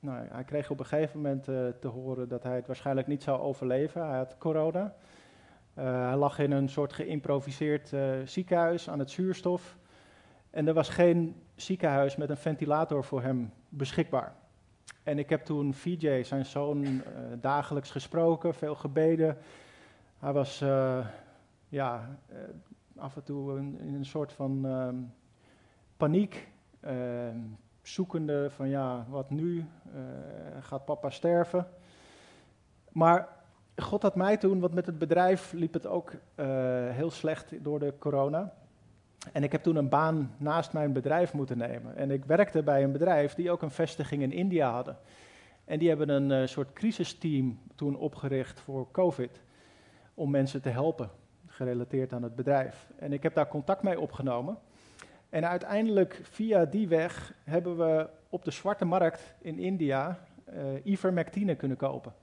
[0.00, 1.44] nou, hij kreeg op een gegeven moment
[1.80, 4.08] te horen dat hij het waarschijnlijk niet zou overleven.
[4.08, 4.94] Hij had corona.
[5.74, 7.92] hij lag in een soort geïmproviseerd
[8.24, 9.78] ziekenhuis aan het zuurstof.
[10.50, 14.34] En er was geen ziekenhuis met een ventilator voor hem beschikbaar.
[15.02, 17.02] En ik heb toen VJ, zijn zoon,
[17.40, 19.38] dagelijks gesproken, veel gebeden.
[20.18, 20.58] Hij was
[21.68, 22.18] ja,
[22.96, 24.96] af en toe in, in een soort van ehm,
[25.96, 26.48] paniek,
[26.80, 27.38] ehm,
[27.88, 29.66] zoekende van ja, wat nu?
[30.60, 31.68] gaat papa sterven?
[32.92, 33.28] Maar
[33.76, 36.12] God had mij toen, want met het bedrijf liep het ook
[36.90, 38.52] heel slecht door de corona.
[39.32, 41.96] En ik heb toen een baan naast mijn bedrijf moeten nemen.
[41.96, 44.96] En ik werkte bij een bedrijf die ook een vestiging in India hadden.
[45.64, 49.42] En die hebben een uh, soort crisisteam toen opgericht voor COVID.
[50.14, 51.10] Om mensen te helpen,
[51.46, 52.90] gerelateerd aan het bedrijf.
[52.96, 54.58] En ik heb daar contact mee opgenomen.
[55.30, 60.18] En uiteindelijk via die weg hebben we op de zwarte markt in India
[60.54, 62.14] uh, ivermectine kunnen kopen.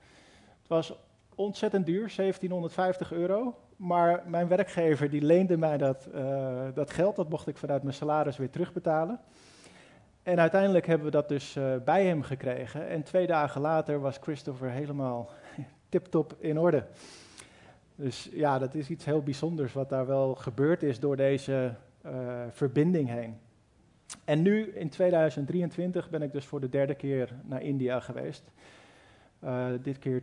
[0.58, 0.94] Het was
[1.34, 3.58] ontzettend duur, 1750 euro.
[3.76, 7.94] Maar mijn werkgever die leende mij dat, uh, dat geld, dat mocht ik vanuit mijn
[7.94, 9.20] salaris weer terugbetalen.
[10.22, 12.88] En uiteindelijk hebben we dat dus uh, bij hem gekregen.
[12.88, 15.30] En twee dagen later was Christopher helemaal
[15.88, 16.84] tip-top in orde.
[17.96, 21.74] Dus ja, dat is iets heel bijzonders wat daar wel gebeurd is door deze
[22.06, 23.38] uh, verbinding heen.
[24.24, 28.52] En nu in 2023 ben ik dus voor de derde keer naar India geweest.
[29.44, 30.22] Uh, dit keer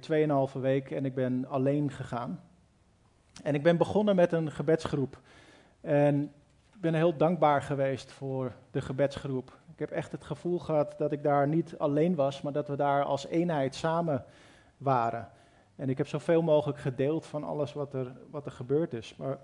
[0.53, 2.39] 2,5 week en ik ben alleen gegaan.
[3.43, 5.19] En ik ben begonnen met een gebedsgroep.
[5.81, 6.23] En
[6.73, 9.59] ik ben heel dankbaar geweest voor de gebedsgroep.
[9.73, 12.75] Ik heb echt het gevoel gehad dat ik daar niet alleen was, maar dat we
[12.75, 14.25] daar als eenheid samen
[14.77, 15.29] waren.
[15.75, 19.15] En ik heb zoveel mogelijk gedeeld van alles wat er, wat er gebeurd is.
[19.15, 19.37] Maar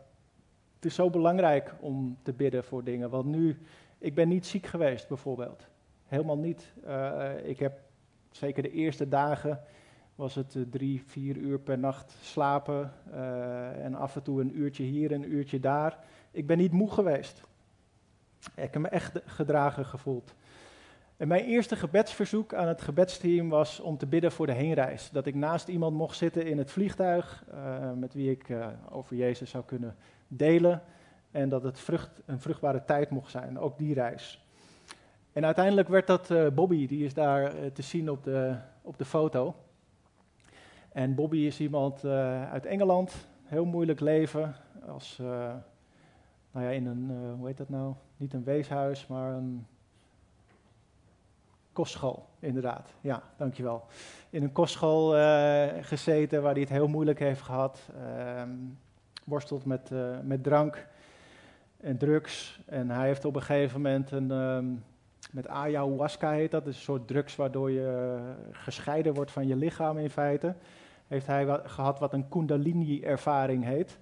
[0.87, 3.09] is zo belangrijk om te bidden voor dingen.
[3.09, 3.57] Want nu,
[3.97, 5.67] ik ben niet ziek geweest bijvoorbeeld.
[6.05, 6.73] Helemaal niet.
[6.87, 7.79] Uh, ik heb
[8.31, 9.59] zeker de eerste dagen
[10.15, 14.57] was het uh, drie, vier uur per nacht slapen uh, en af en toe een
[14.57, 15.99] uurtje hier en een uurtje daar.
[16.31, 17.41] Ik ben niet moe geweest.
[18.55, 20.33] Ik heb me echt gedragen gevoeld.
[21.17, 25.09] En mijn eerste gebedsverzoek aan het gebedsteam was om te bidden voor de heenreis.
[25.09, 27.43] Dat ik naast iemand mocht zitten in het vliegtuig
[27.95, 28.47] met wie ik
[28.89, 29.95] over Jezus zou kunnen
[30.27, 30.81] delen.
[31.31, 34.45] En dat het vrucht, een vruchtbare tijd mocht zijn, ook die reis.
[35.33, 39.55] En uiteindelijk werd dat Bobby, die is daar te zien op de, op de foto.
[40.91, 44.55] En Bobby is iemand uh, uit Engeland, heel moeilijk leven,
[44.87, 45.17] als,
[46.51, 49.67] nou ja, in een, hoe heet dat nou, niet een weeshuis, maar een
[51.73, 52.93] kostschool, inderdaad.
[53.01, 53.85] Ja, dankjewel.
[54.29, 55.09] In een kostschool
[55.81, 58.49] gezeten waar hij het heel moeilijk heeft gehad, ehm,
[59.27, 59.91] worstelt met,
[60.23, 60.87] met drank
[61.77, 62.59] en drugs.
[62.65, 64.83] En hij heeft op een gegeven moment een, um,
[65.31, 68.17] met ayahuasca heet dat, dus een soort drugs waardoor je
[68.51, 70.55] gescheiden wordt van je lichaam in feite
[71.07, 73.99] heeft hij wat, gehad wat een Kundalini-ervaring heet.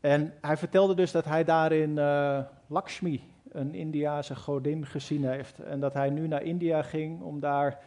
[0.00, 5.58] En hij vertelde dus dat hij daarin uh, Lakshmi, een Indiase godin, gezien heeft.
[5.58, 7.78] En dat hij nu naar India ging om daar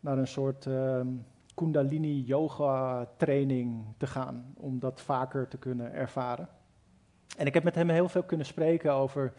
[0.00, 0.68] naar een soort
[1.50, 4.54] uh, Kundalini-yoga-training te gaan.
[4.56, 6.48] Om dat vaker te kunnen ervaren.
[7.36, 9.32] En ik heb met hem heel veel kunnen spreken over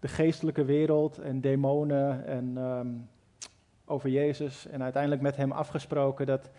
[0.00, 3.08] de geestelijke wereld en demonen en um,
[3.84, 6.50] over Jezus en uiteindelijk met hem afgesproken dat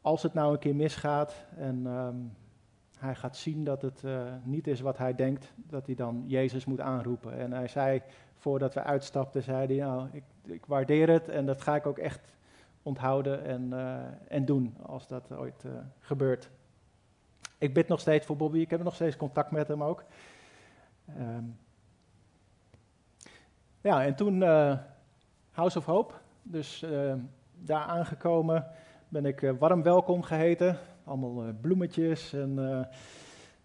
[0.00, 2.16] als het nou een keer misgaat en ehm,
[2.98, 6.64] hij gaat zien dat het uh, niet is wat hij denkt, dat hij dan Jezus
[6.64, 7.38] moet aanroepen.
[7.38, 8.02] En hij zei,
[8.34, 11.98] voordat we uitstapten, zei hij, nou, ik, ik waardeer het en dat ga ik ook
[11.98, 12.34] echt
[12.84, 13.96] onthouden en, uh,
[14.28, 16.50] en doen als dat ooit uh, gebeurt.
[17.58, 20.04] Ik bid nog steeds voor Bobby, ik heb nog steeds contact met hem ook.
[21.18, 21.58] Um,
[23.80, 24.42] ja, en toen
[25.50, 26.84] House of Hope, dus
[27.52, 28.66] daar aangekomen
[29.08, 32.88] ben ik warm welkom geheten allemaal bloemetjes en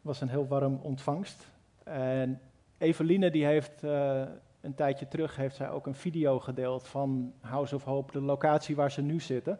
[0.01, 1.47] was een heel warm ontvangst.
[1.83, 2.41] En
[2.77, 3.83] Eveline die heeft
[4.61, 8.75] een tijdje terug heeft zij ook een video gedeeld van House of Hope, de locatie
[8.75, 9.59] waar ze nu zitten.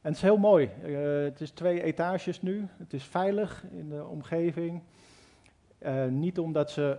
[0.00, 0.66] En het is heel mooi.
[1.24, 2.66] het is twee etages nu.
[2.78, 4.82] Het is veilig in de omgeving.
[6.08, 6.98] niet omdat ze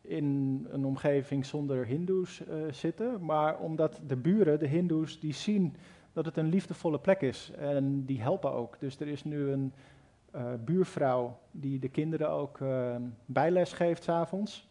[0.00, 5.76] in een omgeving zonder hindoes zitten, maar omdat de buren, de hindoes, die zien
[6.12, 7.50] dat het een liefdevolle plek is.
[7.58, 8.78] En die helpen ook.
[8.78, 9.72] Dus er is nu een
[10.64, 12.58] buurvrouw die de kinderen ook
[13.24, 14.68] bijles geeft s'avonds.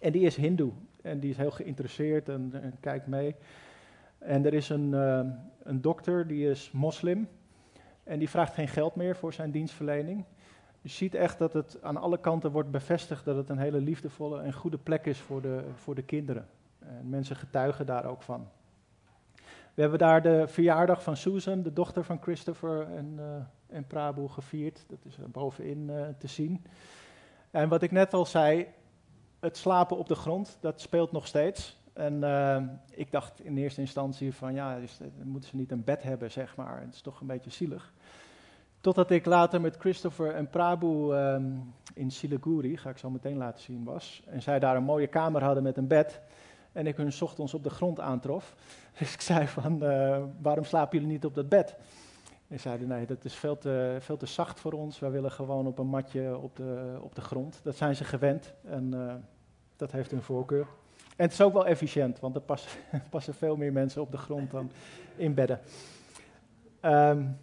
[0.00, 0.72] En die is hindoe.
[1.02, 3.34] En die is heel geïnteresseerd en, kijkt mee.
[4.18, 5.20] En er is een, uh,
[5.62, 7.28] een dokter, die is moslim.
[8.04, 10.24] En die vraagt geen geld meer voor zijn dienstverlening.
[10.80, 14.40] Je ziet echt dat het aan alle kanten wordt bevestigd dat het een hele liefdevolle
[14.40, 16.48] en goede plek is voor de, voor de kinderen.
[16.78, 18.48] En mensen getuigen daar ook van.
[19.74, 24.28] We hebben daar de verjaardag van Susan, de dochter van Christopher en, uh, en Prabhu,
[24.28, 24.84] gevierd.
[24.88, 26.64] Dat is er bovenin uh, te zien.
[27.50, 28.66] En wat ik net al zei,
[29.40, 31.78] het slapen op de grond, dat speelt nog steeds.
[31.92, 36.02] En uh, ik dacht in eerste instantie van, ja, dus, moeten ze niet een bed
[36.02, 36.80] hebben, zeg maar.
[36.80, 37.92] Het is toch een beetje zielig.
[38.80, 43.62] Totdat ik later met Christopher en Prabhu um, in Siliguri, ga ik zo meteen laten
[43.62, 44.22] zien, was.
[44.26, 46.20] En zij daar een mooie kamer hadden met een bed.
[46.72, 48.54] En ik hun ochtends op de grond aantrof.
[48.98, 51.76] Dus ik zei van, uh, waarom slapen jullie niet op dat bed?
[52.48, 54.98] En zeiden, nee, dat is veel te, veel te zacht voor ons.
[54.98, 57.60] Wij willen gewoon op een matje op de, op de grond.
[57.62, 59.14] Dat zijn ze gewend en uh,
[59.76, 60.66] dat heeft hun voorkeur.
[61.16, 62.70] En het is ook wel efficiënt, want er passen,
[63.10, 64.70] passen veel meer mensen op de grond dan
[65.16, 65.60] in bedden.
[66.82, 67.38] Um,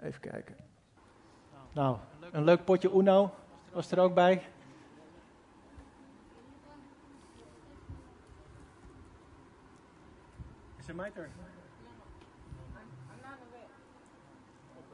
[0.00, 0.56] even kijken.
[1.72, 1.96] Nou,
[2.32, 3.30] een leuk potje Uno
[3.72, 4.42] was er ook bij.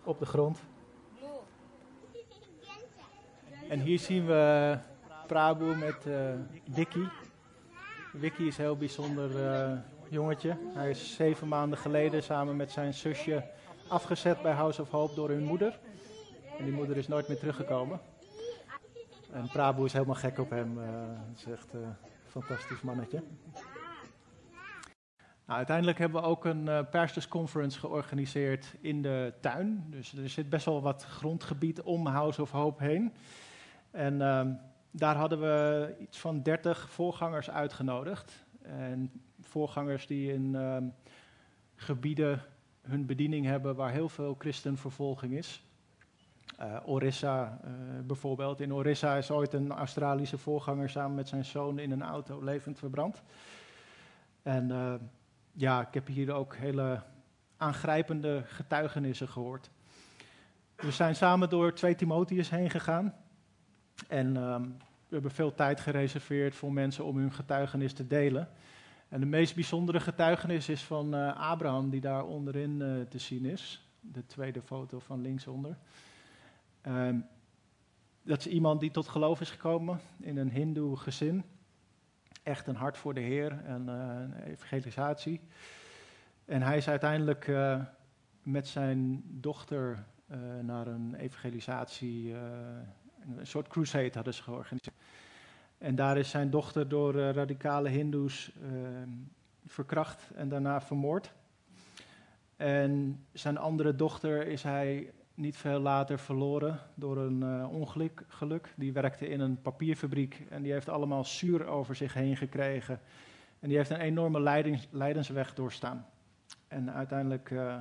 [0.05, 0.59] Op de grond.
[3.68, 4.78] En hier zien we
[5.26, 6.32] Prabhu met uh,
[6.70, 7.05] Vicky.
[8.16, 9.78] Vicky is een heel bijzonder uh,
[10.09, 10.57] jongetje.
[10.74, 13.50] Hij is zeven maanden geleden samen met zijn zusje
[13.88, 15.78] afgezet bij House of Hope door hun moeder.
[16.59, 18.00] En die moeder is nooit meer teruggekomen.
[19.32, 20.78] En Prabhu is helemaal gek op hem.
[20.78, 20.84] Uh,
[21.28, 21.94] het is echt een
[22.26, 23.22] fantastisch mannetje.
[25.53, 29.86] Nou, uiteindelijk hebben we ook een uh, georganiseerd in de tuin.
[29.90, 33.12] Dus er zit best wel wat grondgebied om House of Hope heen.
[33.90, 34.46] En uh,
[34.90, 38.44] daar hadden we iets van 30 voorgangers uitgenodigd.
[38.62, 40.76] En voorgangers die in uh,
[41.74, 42.42] gebieden
[42.82, 45.64] hun bediening hebben waar heel veel christenvervolging is.
[46.61, 47.70] Uh, Orissa uh,
[48.05, 48.61] bijvoorbeeld.
[48.61, 52.78] In Orissa is ooit een Australische voorganger samen met zijn zoon in een auto levend
[52.78, 53.22] verbrand.
[54.42, 54.94] En uh,
[55.53, 57.03] ja, ik heb hier ook hele
[57.57, 59.70] aangrijpende getuigenissen gehoord.
[60.76, 63.14] We zijn samen door 2 Timotheus heen gegaan.
[64.09, 64.76] En um,
[65.09, 68.48] we hebben veel tijd gereserveerd voor mensen om hun getuigenis te delen.
[69.09, 73.44] En de meest bijzondere getuigenis is van uh, Abraham, die daar onderin uh, te zien
[73.44, 73.86] is.
[74.00, 75.76] De tweede foto van linksonder.
[76.86, 77.26] Um,
[78.22, 81.44] dat is iemand die tot geloof is gekomen in een hindoe gezin
[82.43, 85.40] echt een hart voor de Heer en uh, evangelisatie.
[86.45, 87.80] En hij is uiteindelijk uh,
[88.43, 94.97] met zijn dochter uh, naar een evangelisatie, een soort crusade hadden ze georganiseerd.
[95.78, 98.53] En daar is zijn dochter door radicale hindoes
[99.66, 101.32] verkracht en daarna vermoord.
[102.57, 108.24] En zijn andere dochter is hij niet veel later verloren door een uh, ongeluk.
[108.28, 108.74] Geluk.
[108.76, 113.00] Die werkte in een papierfabriek en die heeft allemaal zuur over zich heen gekregen.
[113.60, 116.06] En die heeft een enorme leidings, leidensweg doorstaan.
[116.68, 117.76] En uiteindelijk, uh,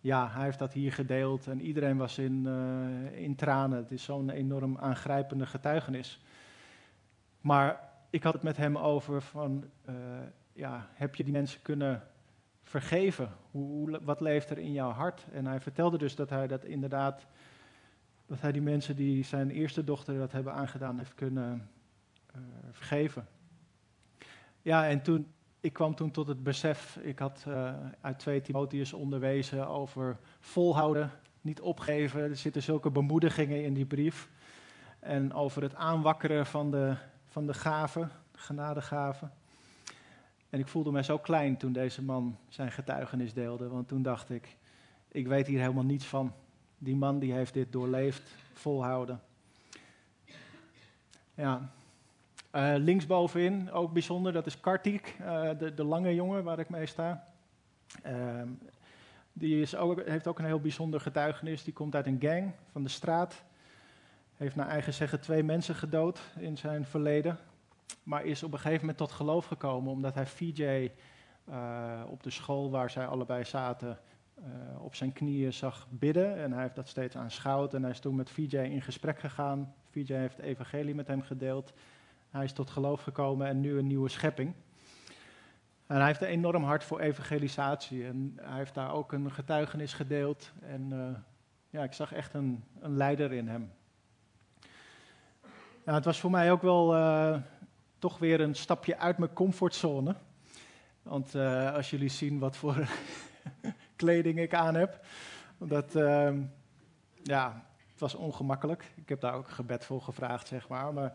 [0.00, 3.78] ja, hij heeft dat hier gedeeld en iedereen was in, uh, in tranen.
[3.78, 6.24] Het is zo'n enorm aangrijpende getuigenis.
[7.40, 9.64] Maar ik had het met hem over van,
[10.52, 12.02] ja, heb je die mensen kunnen
[12.62, 13.32] vergeven?
[13.50, 15.26] Hoe, wat leeft er in jouw hart?
[15.32, 17.26] En hij vertelde dus dat hij dat inderdaad,
[18.26, 21.70] dat hij die mensen die zijn eerste dochter dat hebben aangedaan, heeft kunnen
[22.36, 23.26] uh, vergeven.
[24.62, 28.92] Ja, en toen, ik kwam toen tot het besef, ik had uh, uit 2 Timotheus
[28.92, 31.10] onderwezen over volhouden,
[31.40, 32.20] niet opgeven.
[32.20, 34.30] Er zitten zulke bemoedigingen in die brief.
[34.98, 36.96] En over het aanwakkeren van de,
[37.26, 39.32] van de gaven, genadegaven.
[40.52, 43.68] En ik voelde me zo klein toen deze man zijn getuigenis deelde.
[43.68, 44.56] Want toen dacht ik,
[45.08, 46.32] ik weet hier helemaal niets van.
[46.78, 49.20] Die man die heeft dit doorleefd, volhouden.
[51.34, 51.70] Ja.
[52.54, 56.86] Uh, linksbovenin, ook bijzonder, dat is Kartik, uh, de, de, lange jongen waar ik mee
[56.86, 57.28] sta.
[58.06, 58.42] Uh,
[59.32, 61.64] die is ook, heeft ook een heel bijzonder getuigenis.
[61.64, 63.42] Die komt uit een gang van de straat.
[64.36, 67.38] Heeft naar eigen zeggen twee mensen gedood in zijn verleden.
[68.02, 70.90] Maar is op een gegeven moment tot geloof gekomen omdat hij VJ
[71.48, 73.98] uh, op de school waar zij allebei zaten
[74.38, 76.36] uh, op zijn knieën zag bidden.
[76.36, 77.74] En hij heeft dat steeds aanschouwd.
[77.74, 79.74] En hij is toen met VJ in gesprek gegaan.
[79.90, 81.72] VJ heeft de evangelie met hem gedeeld.
[82.30, 84.54] Hij is tot geloof gekomen en nu een nieuwe schepping.
[85.86, 88.06] En hij heeft een enorm hart voor evangelisatie.
[88.06, 90.52] En hij heeft daar ook een getuigenis gedeeld.
[90.60, 91.08] En uh,
[91.70, 93.72] ja, ik zag echt een, een leider in hem.
[95.84, 96.94] Nou, het was voor mij ook wel
[98.02, 100.14] toch weer een stapje uit mijn comfortzone.
[101.02, 102.88] Want uh, als jullie zien wat voor
[103.96, 105.04] kleding ik aan heb,
[105.58, 105.92] dat,
[107.22, 108.92] ja, het was ongemakkelijk.
[108.94, 110.94] Ik heb daar ook gebed voor gevraagd, zeg maar.
[110.94, 111.12] Maar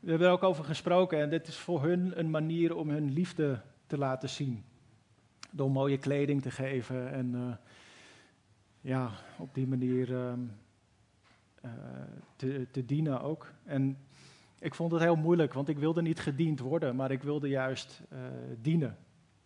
[0.00, 3.12] we hebben er ook over gesproken en dit is voor hun een manier om hun
[3.12, 4.64] liefde te laten zien.
[5.50, 7.54] Door mooie kleding te geven en uh,
[8.80, 10.52] ja, op die manier um,
[11.64, 11.70] uh,
[12.36, 13.52] te, te, dienen ook.
[13.64, 13.98] En
[14.58, 18.02] ik vond het heel moeilijk, want ik wilde niet gediend worden, maar ik wilde juist
[18.12, 18.18] uh,
[18.60, 18.96] dienen.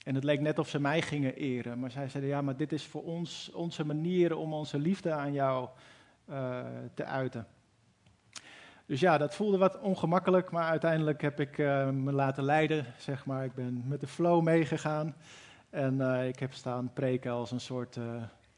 [0.05, 2.73] En het leek net of ze mij gingen eren, maar zij zeiden, ja, maar dit
[2.73, 5.69] is voor ons onze manier om onze liefde aan jou
[6.95, 7.47] te uiten.
[8.87, 13.27] Dus ja, dat voelde wat ongemakkelijk, maar uiteindelijk heb ik uh, me laten leiden, zeg
[13.27, 13.45] maar.
[13.45, 15.15] Ik ben met de flow meegegaan
[15.71, 17.99] en ik heb staan preken als een soort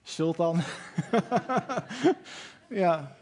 [0.02, 0.60] sultan.
[2.68, 3.16] ja.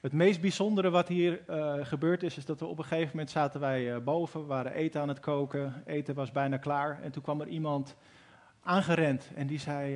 [0.00, 1.40] Het meest bijzondere wat hier
[1.82, 5.00] gebeurd is, is dat we op een gegeven moment zaten wij boven, we waren eten
[5.00, 7.02] aan het koken, eten was bijna klaar.
[7.02, 7.96] En toen kwam er iemand
[8.62, 9.92] aangerend en die zei,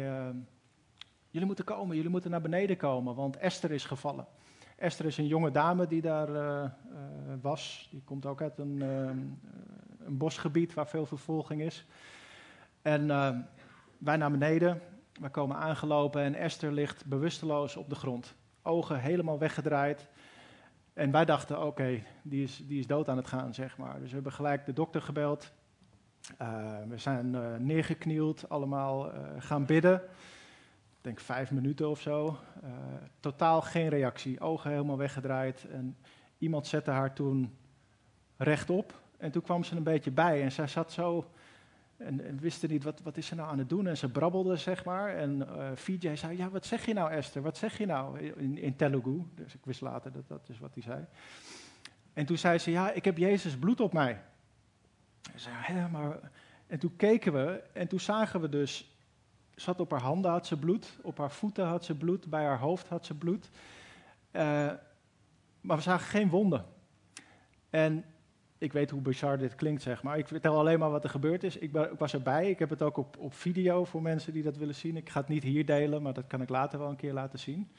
[1.30, 4.26] jullie moeten komen, jullie moeten naar beneden komen, want Esther is gevallen.
[4.82, 6.68] Esther is een jonge dame die daar uh, uh,
[7.40, 7.88] was.
[7.90, 9.10] Die komt ook uit een, uh,
[10.06, 11.86] een, bosgebied waar veel vervolging is.
[12.82, 13.06] En
[13.98, 14.80] wij naar beneden,
[15.20, 18.34] we komen aangelopen en Esther ligt bewusteloos op de grond.
[18.62, 20.08] Ogen helemaal weggedraaid.
[20.92, 23.98] En wij dachten, oké, die, is, die is dood aan het gaan, zeg maar.
[23.98, 25.52] Dus we hebben gelijk de dokter gebeld.
[26.88, 27.30] we zijn
[27.66, 30.02] neergeknield, allemaal gaan bidden
[31.02, 32.38] denk vijf minuten of zo.
[33.20, 35.66] Totaal geen reactie, ogen helemaal weggedraaid.
[35.70, 35.96] En
[36.38, 37.56] iemand zette haar toen
[38.36, 39.00] rechtop.
[39.18, 41.30] En toen kwam ze een beetje bij en zij zat zo
[42.04, 43.86] en, en wist niet wat, wat is ze nou aan het doen.
[43.86, 45.14] En ze brabbelde, zeg maar.
[45.14, 48.18] En uh, eh, VJ zei, ja, wat zeg je nou Esther, wat zeg je nou
[48.18, 49.22] in, in Telugu.
[49.34, 51.04] Dus ik wist later dat dat is wat hij zei.
[52.12, 54.22] En toen zei ze, ja, ik heb Jezus bloed op mij.
[55.34, 56.30] zei, ja, maar...
[56.66, 58.96] En toen keken we en toen zagen we dus
[59.54, 62.58] zat op haar handen had ze bloed, op haar voeten had ze bloed, bij haar
[62.58, 63.50] hoofd had ze bloed.
[64.32, 64.42] Uh,
[65.60, 66.64] maar we zagen geen wonden.
[67.70, 68.04] En
[68.62, 70.18] ik weet hoe bizar dit klinkt, zeg maar.
[70.18, 71.56] Ik vertel alleen maar wat er gebeurd is.
[71.56, 72.50] Ik, was erbij.
[72.50, 74.96] Ik heb het ook op, op, video voor mensen die dat willen zien.
[74.96, 77.38] Ik ga het niet hier delen, maar dat kan ik later wel een keer laten
[77.38, 77.70] zien.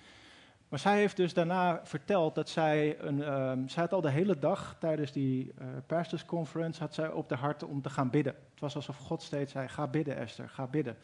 [0.69, 4.39] Maar zij heeft dus daarna verteld dat zij, een, um, zij had al de hele
[4.39, 5.53] dag tijdens die
[5.89, 8.35] uh, had zij op de hart om te gaan bidden.
[8.51, 10.97] Het was alsof God steeds zei, ga bidden Esther, ga bidden.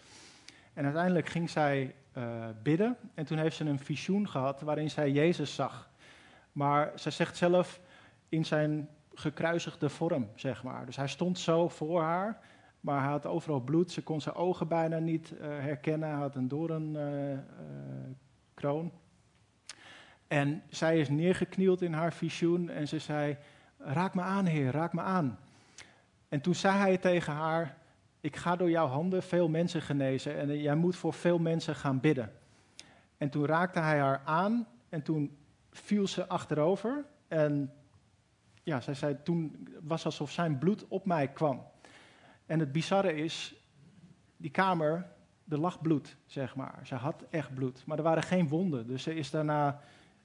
[0.74, 5.12] En uiteindelijk ging zij uh, bidden en toen heeft ze een visioen gehad waarin zij
[5.12, 5.90] Jezus zag.
[6.52, 7.80] Maar zij zegt zelf
[8.30, 10.86] in zijn gekruisigde vorm, zeg maar.
[10.86, 12.40] Dus hij stond zo voor haar,
[12.80, 13.92] maar hij had overal bloed.
[13.92, 16.10] Ze kon zijn ogen bijna niet uh, herkennen.
[16.10, 17.06] Hij had een doornkroon.
[18.86, 18.92] Uh,
[20.28, 23.38] en zij is neergeknield in haar visioen en ze zei,
[23.78, 25.40] raak me aan, Heer, raak me aan.
[26.30, 27.78] En toen zei hij tegen haar,
[28.22, 32.00] ik ga door jouw handen veel mensen genezen en jij moet voor veel mensen gaan
[32.00, 32.32] bidden.
[33.18, 35.38] En toen raakte hij haar aan en toen
[35.72, 37.06] viel ze achterover.
[37.28, 37.74] En
[38.70, 41.62] ja, zij zei, toen was alsof zijn bloed op mij kwam.
[42.46, 43.56] En het bizarre is,
[44.38, 45.08] die kamer,
[45.50, 46.80] er lag bloed, zeg maar.
[46.84, 48.88] Ze had echt bloed, maar er waren geen wonden.
[48.88, 49.82] Dus ze is daarna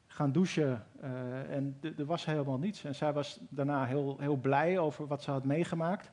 [0.06, 2.84] gaan douchen uh, en er was helemaal niets.
[2.84, 6.10] En zij was daarna heel, heel blij over wat ze had meegemaakt.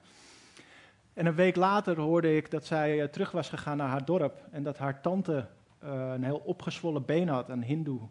[1.13, 4.47] En een week later hoorde ik dat zij uh, terug was gegaan naar haar dorp
[4.51, 5.47] en dat haar tante
[5.84, 8.01] uh, een heel opgezwollen been had, een hindoe.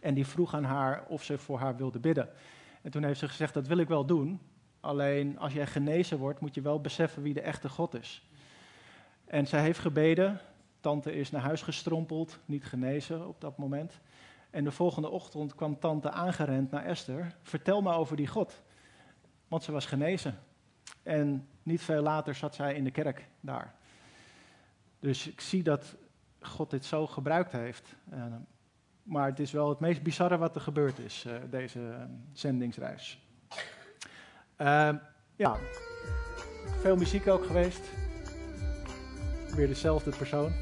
[0.00, 2.28] En die vroeg aan haar of ze voor haar wilde bidden.
[2.88, 4.40] En toen heeft ze gezegd, dat wil ik wel doen,
[4.80, 8.28] Alleen als jij genezen wordt, moet je wel beseffen wie de echte God is.
[9.24, 10.40] En zij heeft gebeden.
[10.80, 14.00] Tante is naar huis gestrompeld, niet genezen op dat moment.
[14.50, 17.34] En de volgende ochtend kwam tante aangerend naar Esther.
[17.42, 18.62] Vertel me over die God.
[19.48, 20.38] Want ze was genezen.
[21.02, 23.74] En niet veel later zat zij in de kerk daar.
[25.00, 25.96] Dus ik zie dat
[26.40, 27.94] God dit zo gebruikt heeft.
[29.08, 31.94] Maar het is wel het meest bizarre wat er gebeurd is, uh, deze uh,
[32.32, 33.26] zendingsreis.
[34.56, 34.96] Ehm,
[35.36, 35.56] ja,
[36.80, 37.80] veel muziek ook geweest.
[39.54, 40.52] Weer dezelfde persoon.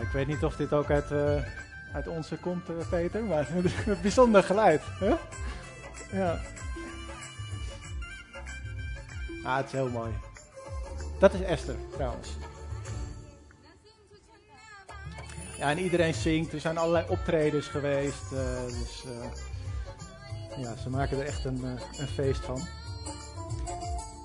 [0.00, 1.42] Ik weet niet of dit ook uit, uh,
[1.92, 3.48] uit onze komt, Peter, maar
[3.86, 4.82] een bijzonder geluid.
[4.84, 5.14] Hè?
[6.18, 6.40] Ja.
[9.44, 10.12] Ah, het is heel mooi.
[11.24, 12.28] Dat is Esther, trouwens.
[15.58, 16.52] Ja, en iedereen zingt.
[16.52, 18.32] Er zijn allerlei optredens geweest.
[18.32, 22.60] Uh, dus uh, ja, ze maken er echt een, uh, een feest van.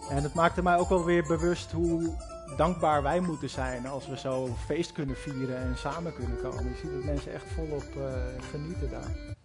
[0.09, 2.15] En het maakte mij ook wel weer bewust hoe
[2.57, 6.63] dankbaar wij moeten zijn als we zo feest kunnen vieren en samen kunnen komen.
[6.63, 7.87] Je ziet dat mensen echt volop
[8.51, 9.35] genieten daar.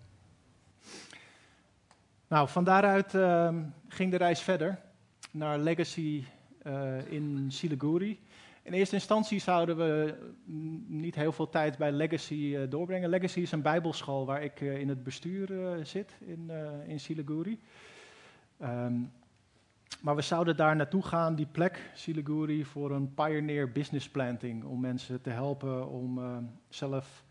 [2.29, 4.79] Nou, van daaruit ehm, ging de reis verder
[5.31, 6.25] naar Legacy
[7.09, 8.21] in Siliguri.
[8.63, 10.15] In eerste instantie zouden we
[10.87, 13.09] niet heel veel tijd bij Legacy uh, doorbrengen.
[13.09, 16.51] Legacy is een bijbelschool waar ik uh, in het bestuur zit in,
[16.87, 17.61] in Siliguri.
[18.63, 19.13] Um,
[20.01, 24.65] maar we zouden daar naartoe gaan, die plek, Siliguri, voor een pioneer business planting.
[24.65, 26.21] Om mensen te helpen om
[26.69, 27.25] zelf,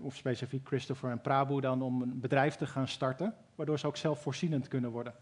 [0.00, 3.34] of specifiek Christopher en Prabhu dan, om een bedrijf te gaan starten.
[3.54, 5.14] Waardoor ze ook zelfvoorzienend kunnen worden.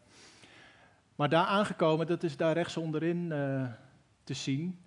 [1.18, 3.28] Maar daar aangekomen, dat is daar rechts onderin
[4.24, 4.78] te zien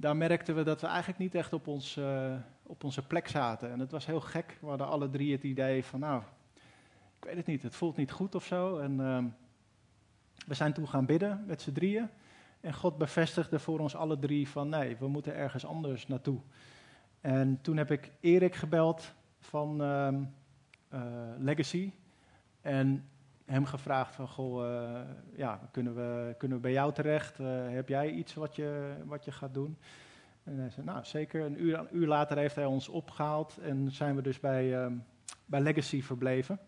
[0.00, 3.70] daar merkten we dat we eigenlijk niet echt op, ons, uh, op onze plek zaten.
[3.70, 4.58] En het was heel gek.
[4.60, 6.22] We hadden alle drie het idee van, nou,
[7.18, 8.78] ik weet het niet, het voelt niet goed of zo.
[8.78, 9.24] En uh,
[10.46, 12.08] we zijn toen gaan bidden met z'n drieën.
[12.60, 16.40] En God bevestigde voor ons alle drie van, nee, we moeten ergens anders naartoe.
[17.20, 20.08] En toen heb ik Erik gebeld van uh,
[21.38, 21.92] Legacy.
[22.60, 23.08] En
[23.48, 25.00] hem gevraagd van, goh, uh,
[25.36, 27.38] ja, kunnen we, kunnen we bij jou terecht?
[27.38, 29.78] Uh, heb jij iets wat je, wat je gaat doen?
[30.44, 31.44] En hij zei, nou zeker.
[31.44, 34.92] Een uur, een uur later heeft hij ons opgehaald en zijn we dus bij, uh,
[35.46, 36.58] bij Legacy verbleven.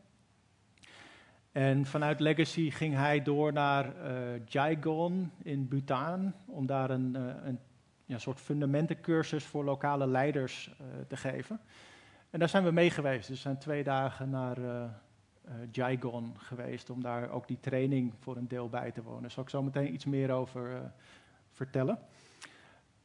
[1.52, 3.92] En vanuit Legacy ging hij door naar
[4.44, 7.14] Jaigon in Bhutan, om daar een,
[7.46, 7.58] een
[8.04, 10.74] ja, soort fundamentencursus voor lokale leiders
[11.08, 11.60] te geven.
[12.30, 13.28] En daar zijn we mee geweest.
[13.28, 14.84] Dus we zijn twee dagen naar uh,
[15.70, 19.22] Jaigon geweest om daar ook die training voor een deel bij te wonen.
[19.22, 20.78] Daar zal ik zo meteen iets meer over uh,
[21.50, 21.98] vertellen.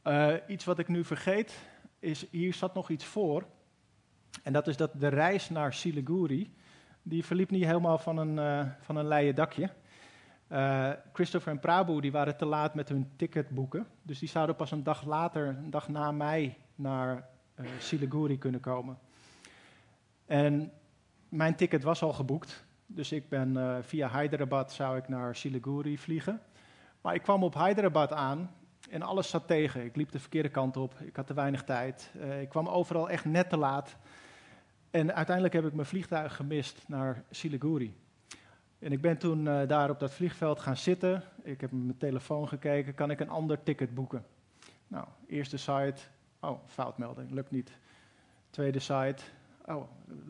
[0.04, 1.58] Uh, iets wat ik nu vergeet,
[1.98, 3.44] is hier zat nog iets voor.
[4.42, 6.54] En dat is dat de reis naar Siliguri,
[7.02, 9.70] die verliep niet helemaal van een, van een leien dakje.
[11.12, 13.86] Christopher en Prabhu die waren te laat met hun ticket boeken.
[14.02, 17.28] Dus die zouden pas een dag later, een dag na mij, naar
[17.78, 18.98] Siliguri kunnen komen.
[20.26, 20.72] En
[21.36, 22.64] mijn ticket was al geboekt.
[22.86, 26.40] Dus ik ben uh, via Hyderabad zou ik naar Siliguri vliegen.
[27.00, 28.50] Maar ik kwam op Hyderabad aan
[28.90, 29.84] en alles zat tegen.
[29.84, 30.94] Ik liep de verkeerde kant op.
[31.00, 32.10] Ik had te weinig tijd.
[32.16, 33.96] Uh, ik kwam overal echt net te laat.
[34.90, 37.96] En uiteindelijk heb ik mijn vliegtuig gemist naar Siliguri.
[38.78, 41.22] En ik ben toen uh, daar op dat vliegveld gaan zitten.
[41.42, 42.94] Ik heb mijn telefoon gekeken.
[42.94, 44.24] Kan ik een ander ticket boeken?
[44.88, 46.02] Nou, eerste site.
[46.40, 47.30] Oh, foutmelding.
[47.30, 47.70] Lukt niet.
[48.50, 49.22] Tweede site.
[49.64, 49.82] Oh,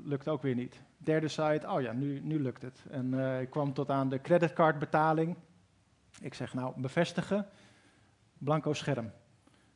[0.04, 0.84] lukt ook weer niet.
[0.96, 2.84] Derde site, oh ja, nu, nu lukt het.
[2.90, 5.36] En uh, ik kwam tot aan de creditcardbetaling.
[6.20, 7.46] Ik zeg nou, bevestigen,
[8.38, 9.12] blanco scherm.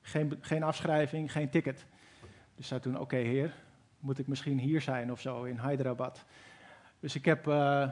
[0.01, 1.87] Geen, geen afschrijving, geen ticket.
[2.55, 3.55] Dus zei toen, oké heer,
[3.99, 6.25] moet ik misschien hier zijn of zo in Hyderabad.
[7.01, 7.91] Dus ik heb uh,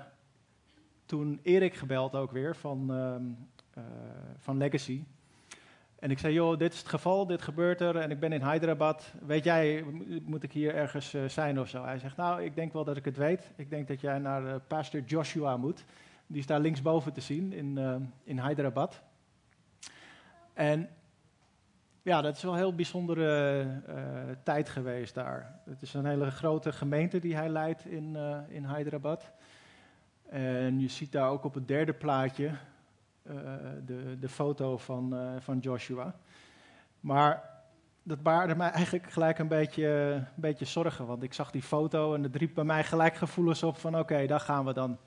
[1.07, 3.85] toen Erik gebeld ook weer van, uh,
[4.39, 5.05] van Legacy.
[5.99, 8.43] En ik zei, joh, dit is het geval, dit gebeurt er en ik ben in
[8.43, 9.13] Hyderabad.
[9.27, 9.85] Weet jij,
[10.23, 11.85] moet ik hier ergens uh, zijn of zo?
[11.85, 13.51] Hij zegt, nou, ik denk wel dat ik het weet.
[13.57, 15.85] Ik denk dat jij naar uh, pastor Joshua moet.
[16.27, 17.95] Die is daar linksboven te zien in, uh,
[18.25, 19.03] in Hyderabad.
[20.53, 20.89] En
[22.03, 23.67] ja, dat is wel een heel bijzondere
[24.43, 25.61] tijd geweest daar.
[25.65, 28.17] Het is een hele grote gemeente die hij leidt in,
[28.49, 29.31] in Hyderabad.
[30.29, 32.51] En je ziet daar ook op het derde plaatje
[33.85, 36.15] de, de foto van, uh, van Joshua.
[37.01, 37.51] Maar
[38.03, 41.07] dat baarde mij eigenlijk gelijk een beetje, een beetje zorgen.
[41.07, 43.93] Want ik zag die foto en het riep bij mij gelijk gevoelens op van...
[43.93, 44.99] oké, okay, daar gaan we dan.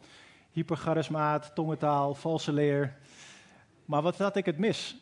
[0.52, 2.98] Hypercharismaat, tongentaal, valse leer.
[3.86, 5.02] Maar wat had ik het mis?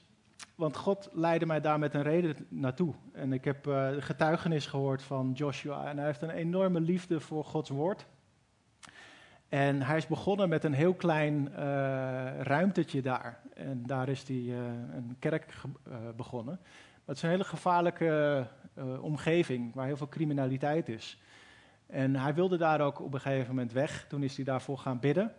[0.59, 2.93] want God leidde mij daar met een reden naartoe.
[3.13, 5.85] En ik heb de getuigenis gehoord van Joshua.
[5.85, 8.05] En hij heeft een enorme liefde voor Gods woord.
[9.49, 11.57] En hij is begonnen met een heel klein uh,
[12.41, 13.39] ruimtetje daar.
[13.53, 14.57] En daar is hij uh,
[14.93, 15.53] een kerk
[16.15, 16.59] begonnen.
[16.63, 18.45] Maar het is een hele gevaarlijke
[19.01, 21.21] omgeving waar heel veel criminaliteit is.
[21.85, 24.05] En hij wilde daar ook op een gegeven moment weg.
[24.07, 25.33] Toen is hij daarvoor gaan bidden.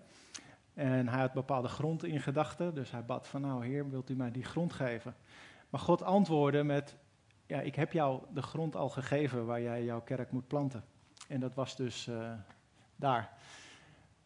[0.74, 2.74] En hij had bepaalde grond in gedachten.
[2.74, 5.14] Dus hij bad van, nou heer, wilt u mij die grond geven?
[5.68, 6.96] Maar God antwoordde met,
[7.46, 10.84] ja, ik heb jou de grond al gegeven waar jij jouw kerk moet planten.
[11.28, 12.10] En dat was dus
[12.96, 13.30] daar.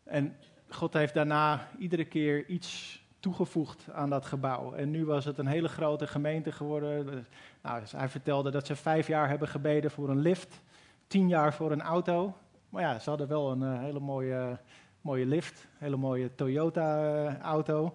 [0.04, 0.36] En
[0.68, 4.72] God heeft daarna iedere keer iets toegevoegd aan dat gebouw.
[4.72, 7.26] En nu was het een hele grote gemeente geworden.
[7.62, 10.60] Nou, dus hij vertelde dat ze vijf jaar hebben gebeden voor een lift,
[11.06, 12.36] tien jaar voor een auto.
[12.68, 14.58] Maar ja, ze hadden wel een uh, hele mooie
[15.04, 17.94] mooie lift, hele mooie Toyota-auto.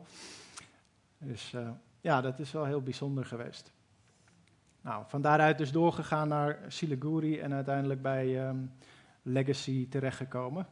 [1.18, 1.70] Dus uh,
[2.02, 3.72] ja, dat is wel heel bijzonder geweest.
[4.82, 8.72] Nou, van daaruit dus doorgegaan naar Siliguri en uiteindelijk bij um,
[9.22, 10.68] Legacy terechtgekomen.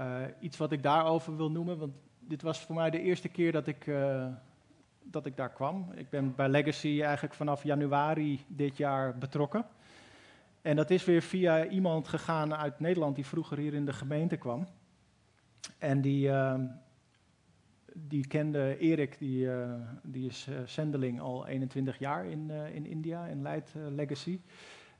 [0.00, 3.52] Uh, iets wat ik daarover wil noemen, want dit was voor mij de eerste keer
[3.52, 4.26] dat ik, uh,
[5.02, 5.92] dat ik daar kwam.
[5.94, 9.66] Ik ben bij Legacy eigenlijk vanaf januari dit jaar betrokken.
[10.62, 14.36] En dat is weer via iemand gegaan uit Nederland die vroeger hier in de gemeente
[14.36, 14.66] kwam.
[15.78, 16.54] En die, uh,
[17.92, 22.86] die kende Erik, die, uh, die is uh, zendeling al 21 jaar in, eh, in
[22.86, 24.40] India en leidt Legacy.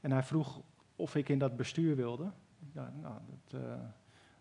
[0.00, 0.60] En hij vroeg
[0.96, 2.30] of ik in dat bestuur wilde.
[2.74, 3.14] Ja, nou,
[3.48, 3.60] dat,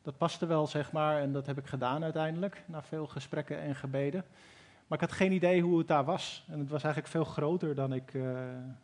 [0.08, 3.76] dat paste wel, zeg maar, en dat heb ik gedaan uiteindelijk, na veel gesprekken en
[3.76, 4.26] gebeden.
[4.88, 6.46] Maar ik had geen idee hoe het daar was.
[6.50, 8.14] En het was eigenlijk veel groter dan ik,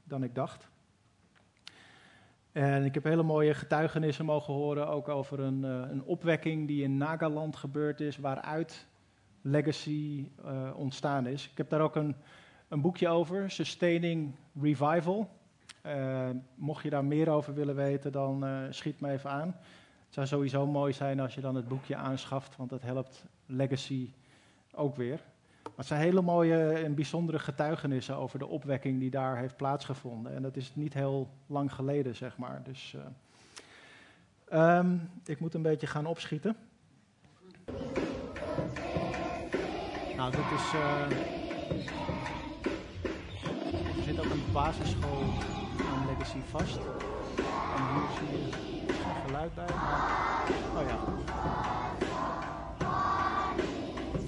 [0.04, 0.68] dan ik dacht.
[2.52, 6.84] En ik heb hele mooie getuigenissen mogen horen, ook over een, uh, een opwekking die
[6.84, 8.88] in Nagaland gebeurd is, waaruit
[9.42, 11.50] Legacy uh, ontstaan is.
[11.50, 12.16] Ik heb daar ook een,
[12.68, 15.30] een boekje over, Sustaining Revival.
[16.56, 19.56] Mocht je daar meer over willen weten, dan schiet me even aan.
[20.14, 24.10] Zou sowieso mooi zijn als je dan het boekje aanschaft, want dat helpt Legacy
[24.72, 25.20] ook weer.
[25.64, 30.36] Maar het zijn hele mooie en bijzondere getuigenissen over de opwekking die daar heeft plaatsgevonden.
[30.36, 32.62] En dat is niet heel lang geleden, zeg maar.
[32.64, 32.96] Dus
[34.52, 36.56] uh, um, ik moet een beetje gaan opschieten.
[40.16, 40.74] Nou, dit is.
[40.74, 41.02] Uh,
[43.98, 45.24] er zit ook een basisschool
[45.92, 46.78] aan Legacy vast.
[46.78, 48.73] En hier zie je
[49.26, 49.66] geluid bij.
[49.66, 50.98] Maar, oh ja.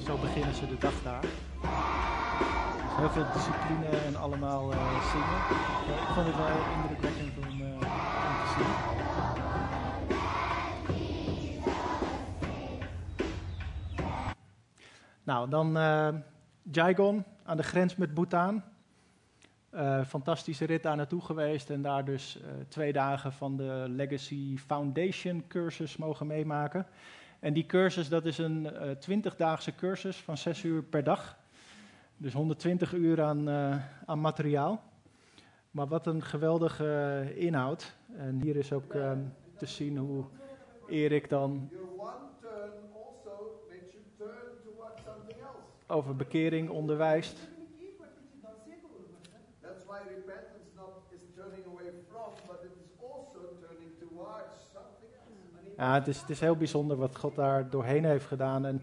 [0.05, 1.23] Zo beginnen ze de dag daar.
[2.97, 5.38] Heel veel discipline en allemaal uh, zingen.
[6.01, 8.65] Ik vond het wel indrukwekkend om, uh, te zien.
[15.23, 16.07] Nou, dan uh,
[17.43, 18.63] aan de grens met Bhutan.
[20.07, 25.97] Fantastische rit daar naartoe geweest en daar dus twee dagen van de Legacy Foundation cursus
[25.97, 26.86] mogen meemaken.
[27.45, 28.69] En die cursus, dat is een
[29.09, 31.38] uh, 20-daagse cursus van 6 uur per dag.
[32.17, 34.84] Dus 120 uur aan, uh, aan materiaal.
[35.71, 36.84] Maar wat een geweldige
[37.23, 37.95] uh, inhoud.
[38.17, 39.11] En hier is ook uh,
[39.57, 40.23] te zien hoe
[40.88, 41.69] Erik dan
[45.88, 47.38] over bekering onderwijst.
[55.78, 58.65] Ja, het is, het is heel bijzonder wat God daar doorheen heeft gedaan.
[58.65, 58.82] En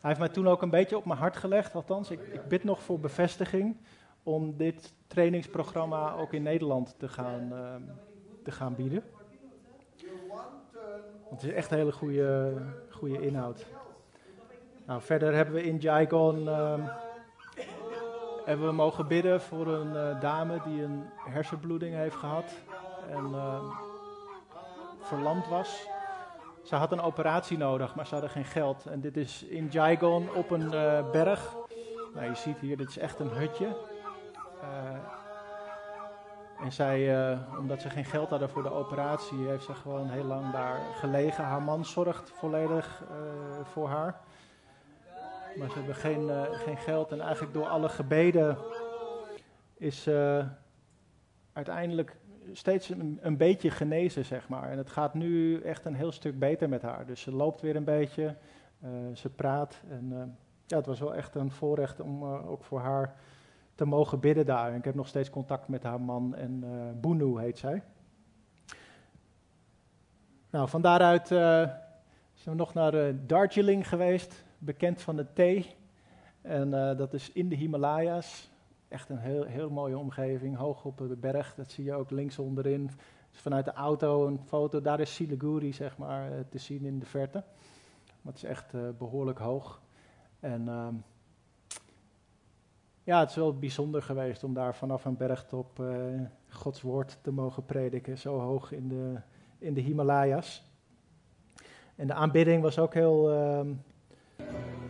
[0.00, 2.64] hij heeft mij toen ook een beetje op mijn hart gelegd, althans, ik, ik bid
[2.64, 3.76] nog voor bevestiging
[4.22, 7.74] om dit trainingsprogramma ook in Nederland te gaan, uh,
[8.42, 9.02] te gaan bieden.
[11.28, 12.52] Want het is echt een hele goede,
[12.90, 13.66] goede inhoud.
[14.86, 16.48] Nou, verder hebben we in Jaigon
[18.44, 22.52] hebben we mogen bidden voor een uh, dame die een hersenbloeding heeft gehad
[23.10, 23.34] en
[25.00, 25.88] verlamd was.
[26.66, 28.86] Ze had een operatie nodig, maar ze hadden geen geld.
[28.86, 31.54] En dit is in Jaigon op een uh, berg.
[32.14, 33.66] Nou, je ziet hier, dit is echt een hutje.
[34.62, 34.98] Uh,
[36.64, 40.24] en zij, uh, omdat ze geen geld hadden voor de operatie, heeft ze gewoon heel
[40.24, 41.44] lang daar gelegen.
[41.44, 43.02] Haar man zorgt volledig
[43.62, 44.20] voor haar.
[45.56, 47.12] Maar ze hebben geen, geen geld.
[47.12, 48.58] En eigenlijk door alle gebeden
[49.76, 50.08] is
[51.52, 52.16] uiteindelijk
[52.52, 54.70] steeds een, een, beetje genezen, zeg maar.
[54.70, 57.06] En het gaat nu echt een heel stuk beter met haar.
[57.06, 58.36] Dus ze loopt weer een beetje,
[58.84, 59.82] uh, ze praat.
[59.88, 60.22] En uh,
[60.66, 63.14] ja, het was wel echt een voorrecht om uh, ook voor haar
[63.74, 64.70] te mogen bidden daar.
[64.70, 66.64] En ik heb nog steeds contact met haar man en
[67.00, 67.82] Bunu heet zij.
[70.50, 71.76] Nou, van daaruit zijn
[72.44, 75.74] we nog naar Darjeeling geweest, bekend van de thee.
[76.42, 78.50] En dat is in de Himalaya's
[78.96, 81.54] echt een heel, heel mooie omgeving, hoog op de berg.
[81.54, 82.90] Dat zie je ook links onderin.
[83.30, 87.06] Vanuit de auto een foto, daar is Siliguri zeg maar eh, te zien in de
[87.06, 87.44] verte.
[88.22, 89.80] Maar het is echt uh, behoorlijk hoog.
[90.40, 90.94] En ehm,
[93.02, 97.32] ja, het is wel bijzonder geweest om daar vanaf een bergtop uh, Gods woord te
[97.32, 99.20] mogen prediken, zo hoog in de,
[99.58, 100.64] in de Himalaya's.
[101.96, 103.60] En de aanbidding was ook heel, uh,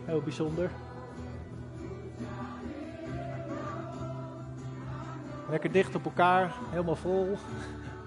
[0.05, 0.86] heel bijzonder.
[5.49, 7.29] Lekker dicht op elkaar, helemaal vol.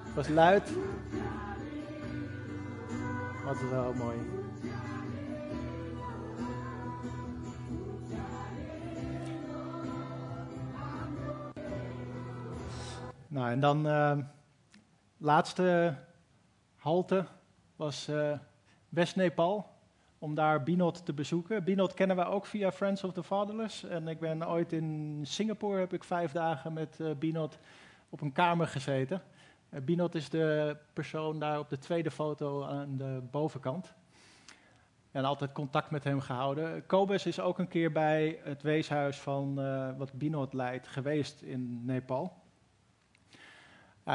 [0.04, 0.72] Het was luid.
[3.44, 4.16] Wat is wel mooi.
[13.28, 14.18] Nou, en dan uh,
[15.16, 15.96] laatste
[16.76, 17.26] halte
[17.76, 18.38] was uh,
[18.88, 19.69] West-Nepal,
[20.22, 21.64] om daar Binod te bezoeken.
[21.64, 23.84] Binod kennen we ook via Friends of the Fatherless.
[23.84, 27.58] En ik ben ooit in Singapore, heb ik vijf dagen met uh, Binod
[28.08, 29.22] op een kamer gezeten.
[29.70, 33.94] Uh, Binod is de persoon daar op de tweede foto aan de bovenkant.
[35.10, 36.86] En altijd contact met hem gehouden.
[36.86, 39.54] Kobus is ook een keer bij het weeshuis van
[39.96, 42.39] wat Binod leidt geweest in Nepal.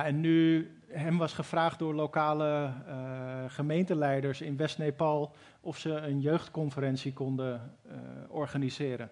[0.03, 7.13] En nu hem was gevraagd door lokale uh, gemeenteleiders in West-Nepal of ze een jeugdconferentie
[7.13, 7.93] konden uh,
[8.27, 9.09] organiseren.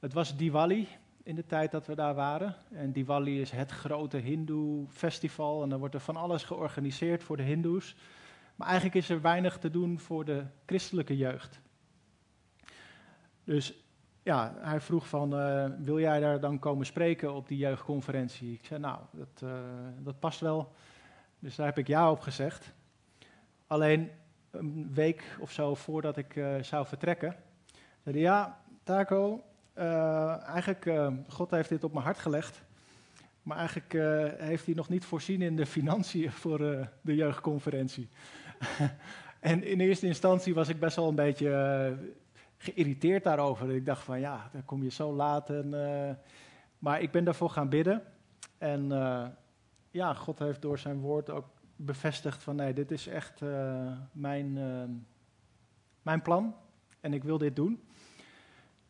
[0.00, 0.88] Het was Diwali
[1.22, 2.56] in de tijd dat we daar waren.
[2.72, 7.42] En Diwali is het grote Hindoe-festival en dan wordt er van alles georganiseerd voor de
[7.42, 7.96] Hindoes.
[8.56, 11.60] Maar eigenlijk is er weinig te doen voor de christelijke jeugd.
[13.44, 13.81] Dus
[14.22, 18.52] ja, hij vroeg van, uh, wil jij daar dan komen spreken op die jeugdconferentie?
[18.52, 19.50] Ik zei, nou, dat, uh,
[19.98, 20.72] dat past wel.
[21.38, 22.72] Dus daar heb ik ja op gezegd.
[23.66, 24.10] Alleen
[24.50, 27.36] een week of zo voordat ik uh, zou vertrekken,
[28.02, 29.42] zei hij, ja, Taco,
[29.74, 30.90] eigenlijk,
[31.28, 32.62] God heeft dit op mijn hart gelegd.
[33.42, 33.92] Maar eigenlijk
[34.40, 36.58] heeft hij nog niet voorzien in de financiën voor
[37.00, 38.08] de jeugdconferentie.
[39.40, 41.48] en in eerste instantie was ik best wel een beetje
[42.62, 43.70] geïrriteerd daarover.
[43.70, 45.50] Ik dacht van ja, dan kom je zo laat.
[45.50, 46.10] En, uh,
[46.78, 48.02] maar ik ben daarvoor gaan bidden.
[48.58, 49.26] En uh,
[49.90, 51.46] ja, God heeft door zijn woord ook
[51.76, 54.52] bevestigd van nee, dit is echt uh, mijn,
[56.02, 56.54] mijn plan.
[57.00, 57.82] En ik wil dit doen.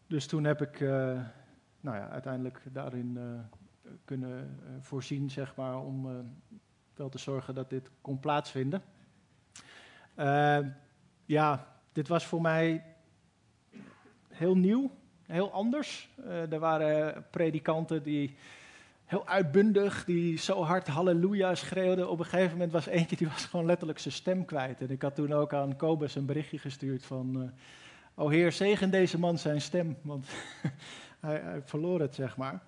[0.07, 0.81] Dus toen heb ik
[1.81, 3.18] nou ja, uiteindelijk daarin
[4.05, 6.25] kunnen voorzien, zeg maar, om
[6.95, 8.83] wel te zorgen dat dit kon plaatsvinden.
[11.25, 12.91] ja, dit was voor mij
[14.43, 14.90] heel nieuw,
[15.26, 16.09] heel anders.
[16.18, 18.36] Uh, er waren predikanten die
[19.05, 22.11] heel uitbundig, die zo hard halleluja schreeuwden.
[22.11, 24.80] Op een gegeven moment was eentje die was gewoon letterlijk zijn stem kwijt.
[24.80, 27.43] En ik had toen ook aan Kobus een berichtje gestuurd van...
[27.43, 27.49] Uh,
[28.14, 30.26] oh heer, zegen deze man zijn stem, want
[31.26, 32.62] hij, hij, verloor het, zeg maar.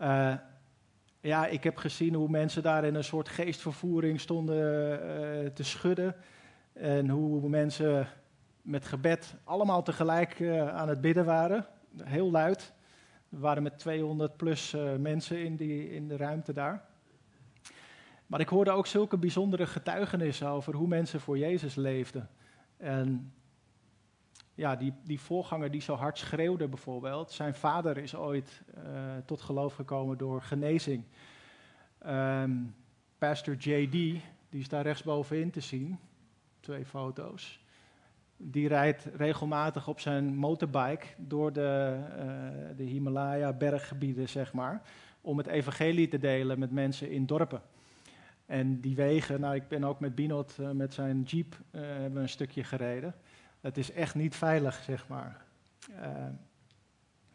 [0.00, 0.34] Uh,
[1.20, 4.58] ja, ik heb gezien hoe mensen daar in een soort geestvervoering stonden
[5.54, 6.14] te schudden.
[6.72, 8.08] En hoe mensen
[8.68, 11.66] met gebed allemaal tegelijk uh, aan het bidden waren.
[12.02, 12.72] Heel luid.
[13.28, 16.84] We waren met 200 plus uh, mensen in, die, in de ruimte daar.
[18.26, 22.28] Maar ik hoorde ook zulke bijzondere getuigenissen over hoe mensen voor Jezus leefden.
[22.76, 23.32] En
[24.54, 27.32] ja, die, die voorganger die zo hard schreeuwde bijvoorbeeld.
[27.32, 28.82] Zijn vader is ooit uh,
[29.24, 31.04] tot geloof gekomen door genezing.
[32.06, 32.74] Um,
[33.18, 35.98] Pastor J.D., die is daar rechtsbovenin te zien.
[36.60, 37.66] Twee foto's
[38.40, 44.82] die rijdt regelmatig op zijn motorbike door de, uh, de Himalaya-berggebieden, zeg maar,
[45.20, 47.62] om het evangelie te delen met mensen in dorpen.
[48.46, 52.22] En die wegen, nou ik ben ook met Binot uh, met zijn jeep uh, hebben
[52.22, 53.14] een stukje gereden.
[53.60, 55.44] Het is echt niet veilig, zeg maar.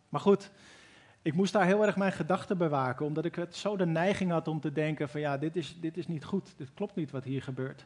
[0.10, 0.52] maar goed,
[1.22, 4.48] ik moest daar heel erg mijn gedachten bewaken, omdat ik het zo de neiging had
[4.48, 7.24] om te denken van ja, dit is, dit is niet goed, dit klopt niet wat
[7.24, 7.86] hier gebeurt.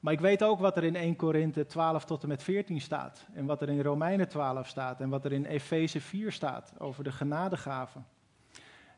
[0.00, 3.26] Maar ik weet ook wat er in 1 Korinthe 12 tot en met 14 staat.
[3.34, 5.00] En wat er in Romeinen 12 staat.
[5.00, 8.06] En wat er in Efeze 4 staat over de genadegaven.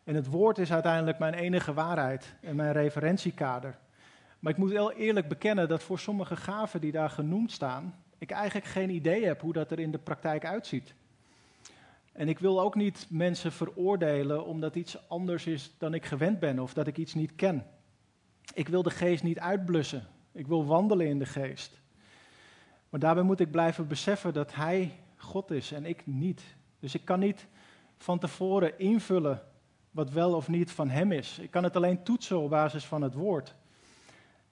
[0.05, 3.79] En het woord is uiteindelijk mijn enige waarheid en mijn referentiekader.
[4.39, 8.31] Maar ik moet wel eerlijk bekennen dat voor sommige gaven die daar genoemd staan, ik
[8.31, 10.95] eigenlijk geen idee heb hoe dat er in de praktijk uitziet.
[12.13, 16.59] En ik wil ook niet mensen veroordelen omdat iets anders is dan ik gewend ben
[16.59, 17.67] of dat ik iets niet ken.
[18.55, 21.81] Ik wil de geest niet uitblussen ik wil wandelen in de geest.
[22.89, 26.43] Maar daarbij moet ik blijven beseffen dat Hij God is en ik niet.
[26.79, 27.47] Dus ik kan niet
[27.99, 29.43] van tevoren invullen
[29.91, 31.39] wat wel of niet van Hem is.
[31.39, 33.55] Ik kan het alleen toetsen op basis van het woord.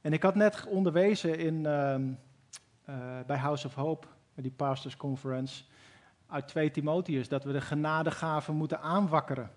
[0.00, 5.64] En ik had net onderwezen in, uh, uh, bij House of Hope, die Pastors Conference,
[6.26, 9.50] uit 2 Timotheus, dat we de genadegaven moeten aanwakkeren.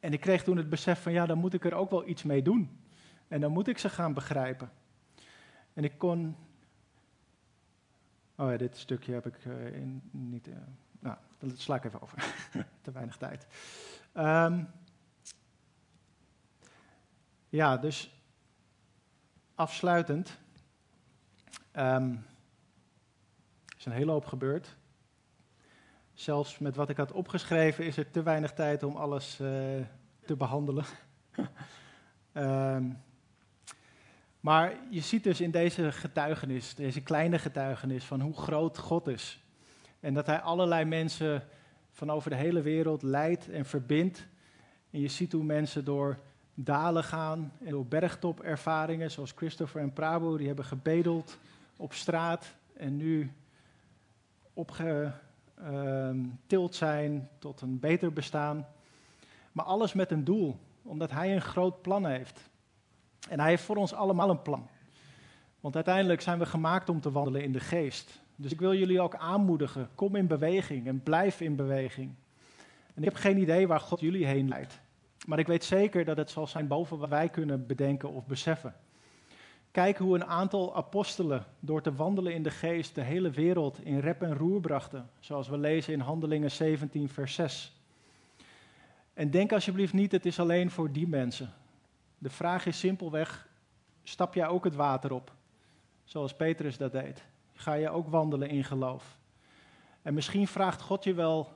[0.00, 2.22] En ik kreeg toen het besef van ja, dan moet ik er ook wel iets
[2.22, 2.83] mee doen.
[3.34, 4.70] En dan moet ik ze gaan begrijpen.
[5.72, 6.36] En ik kon.
[8.36, 10.48] Oh ja, dit stukje heb ik uh, in, niet.
[10.48, 10.54] Uh,
[10.98, 12.34] nou, dat sla ik even over.
[12.82, 13.46] Te weinig tijd.
[14.14, 14.68] Um,
[17.48, 18.22] ja, dus
[19.54, 20.38] afsluitend.
[21.72, 22.18] Er
[23.76, 24.76] is een hele hoop gebeurd.
[26.12, 29.48] Zelfs met wat ik had opgeschreven is er te weinig tijd om alles uh,
[30.24, 30.84] te behandelen.
[32.32, 33.02] um,
[34.44, 39.42] maar je ziet dus in deze getuigenis, deze kleine getuigenis, van hoe groot God is.
[40.00, 41.42] En dat Hij allerlei mensen
[41.92, 44.26] van over de hele wereld leidt en verbindt.
[44.90, 46.18] En je ziet hoe mensen door
[46.54, 51.38] dalen gaan en door bergtopervaringen, zoals Christopher en Prabhu, die hebben gebedeld
[51.76, 53.32] op straat en nu
[54.52, 55.14] opgetild
[56.74, 58.66] zijn tot een beter bestaan.
[59.52, 62.52] Maar alles met een doel, omdat Hij een groot plan heeft.
[63.28, 64.68] En Hij heeft voor ons allemaal een plan.
[65.60, 68.22] Want uiteindelijk zijn we gemaakt om te wandelen in de geest.
[68.36, 72.14] Dus ik wil jullie ook aanmoedigen, kom in beweging en blijf in beweging.
[72.94, 74.80] En ik heb geen idee waar God jullie heen leidt.
[75.26, 78.74] Maar ik weet zeker dat het zal zijn boven wat wij kunnen bedenken of beseffen.
[79.70, 83.98] Kijk hoe een aantal apostelen door te wandelen in de geest de hele wereld in
[83.98, 85.10] rep en roer brachten.
[85.20, 87.80] Zoals we lezen in Handelingen 17, vers 6.
[89.14, 91.52] En denk alsjeblieft niet, het is alleen voor die mensen.
[92.18, 93.48] De vraag is simpelweg,
[94.02, 95.32] stap jij ook het water op?
[96.04, 97.24] Zoals Petrus dat deed.
[97.52, 99.18] Ga je ook wandelen in geloof?
[100.02, 101.52] En misschien vraagt God je wel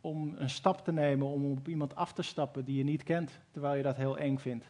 [0.00, 3.40] om een stap te nemen, om op iemand af te stappen die je niet kent,
[3.50, 4.66] terwijl je dat heel eng vindt.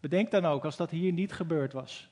[0.00, 2.10] Bedenk dan ook, als dat hier niet gebeurd was.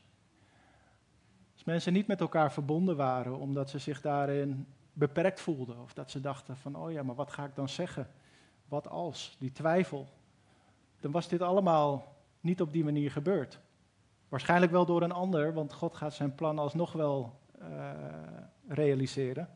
[1.53, 5.83] Als mensen niet met elkaar verbonden waren, omdat ze zich daarin beperkt voelden.
[5.83, 8.11] Of dat ze dachten van, oh ja, maar wat ga ik dan zeggen?
[8.69, 9.37] Wat als?
[9.39, 10.09] Die twijfel.
[11.05, 13.61] Dan was dit allemaal niet op die manier gebeurd.
[14.29, 17.91] Waarschijnlijk wel door een ander, want God gaat zijn plan alsnog wel uh,
[18.69, 19.49] realiseren.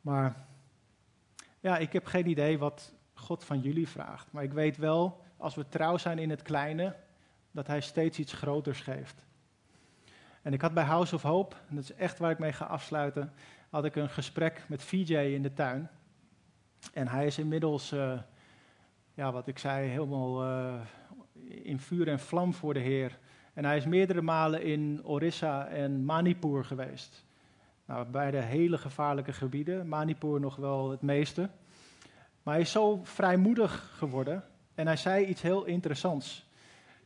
[0.00, 0.46] Maar
[1.60, 4.32] ja, ik heb geen idee wat God van jullie vraagt.
[4.32, 6.96] Maar ik weet wel, als we trouw zijn in het kleine,
[7.50, 9.26] dat Hij steeds iets groters geeft.
[10.42, 12.64] En ik had bij House of Hope, en dat is echt waar ik mee ga
[12.64, 13.32] afsluiten,
[13.70, 15.90] had ik een gesprek met VJ in de tuin.
[16.92, 18.20] En hij is inmiddels, uh,
[19.14, 20.80] ja, wat ik zei, helemaal uh,
[21.44, 23.18] in vuur en vlam voor de Heer.
[23.54, 27.24] En hij is meerdere malen in Orissa en Manipur geweest.
[27.84, 29.88] Nou, beide hele gevaarlijke gebieden.
[29.88, 31.50] Manipur nog wel het meeste.
[32.42, 34.44] Maar hij is zo vrijmoedig geworden.
[34.74, 36.46] En hij zei iets heel interessants.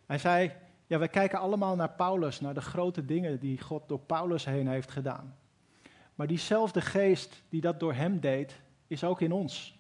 [0.07, 0.53] Hij zei:
[0.87, 4.69] Ja, wij kijken allemaal naar Paulus, naar de grote dingen die God door Paulus heen
[4.69, 5.37] heeft gedaan.
[6.15, 9.76] Maar diezelfde geest die dat door hem deed, is ook in ons.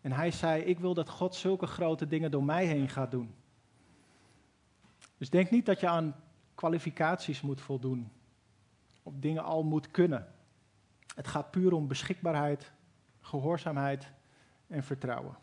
[0.00, 3.34] En hij zei: Ik wil dat God zulke grote dingen door mij heen gaat doen.
[5.18, 6.14] Dus denk niet dat je aan
[6.54, 8.10] kwalificaties moet voldoen
[9.02, 10.26] of dingen al moet kunnen.
[11.14, 12.72] Het gaat puur om beschikbaarheid,
[13.20, 14.10] gehoorzaamheid
[14.66, 15.36] en vertrouwen.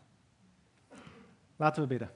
[1.56, 2.10] Laten we bidden.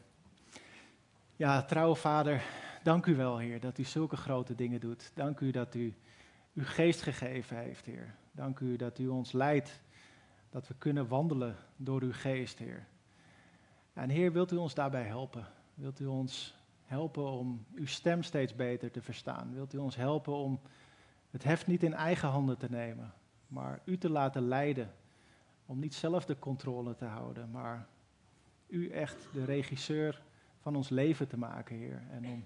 [1.37, 2.43] Ja, trouwe Vader,
[2.83, 5.11] dank u wel, Heer, dat u zulke grote dingen doet.
[5.15, 5.95] Dank u dat u
[6.55, 8.15] uw geest gegeven heeft, Heer.
[8.33, 9.81] Dank u dat u ons leidt,
[10.51, 12.87] dat we kunnen wandelen door uw geest, Heer.
[13.93, 15.47] En Heer, wilt u ons daarbij helpen?
[15.75, 19.55] Wilt u ons helpen om uw stem steeds beter te verstaan?
[19.55, 20.61] Wilt u ons helpen om
[21.31, 23.13] het heft niet in eigen handen te nemen,
[23.47, 24.95] maar u te laten leiden.
[25.67, 27.87] Om niet zelf de controle te houden, maar
[28.67, 30.23] u echt de regisseur
[30.59, 32.03] van ons leven te maken, Heer.
[32.11, 32.45] En om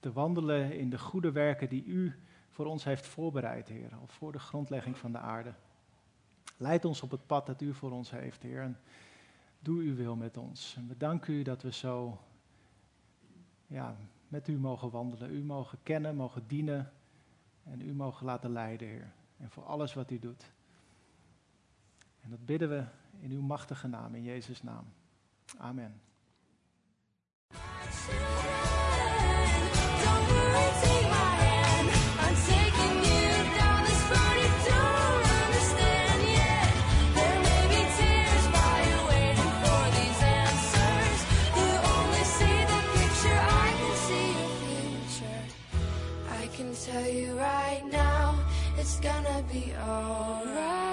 [0.00, 2.14] te wandelen in de goede werken die u
[2.48, 3.94] voor ons heeft voorbereid, Heer.
[4.00, 5.54] Al voor de grondlegging van de aarde.
[6.56, 8.62] Leid ons op het pad dat u voor ons heeft, Heer.
[8.62, 8.78] En
[9.58, 10.74] doe uw wil met ons.
[10.76, 12.18] En we danken u dat we zo
[13.66, 13.96] ja,
[14.28, 15.34] met u mogen wandelen.
[15.34, 16.92] U mogen kennen, mogen dienen
[17.62, 19.12] en u mogen laten leiden, Heer.
[19.36, 20.52] En voor alles wat u doet.
[22.20, 22.84] En dat bidden we
[23.20, 24.84] in uw machtige naam, in Jezus' naam.
[25.58, 26.00] Amen.
[46.94, 48.38] tell you right now,
[48.78, 50.83] it's gonna be alright.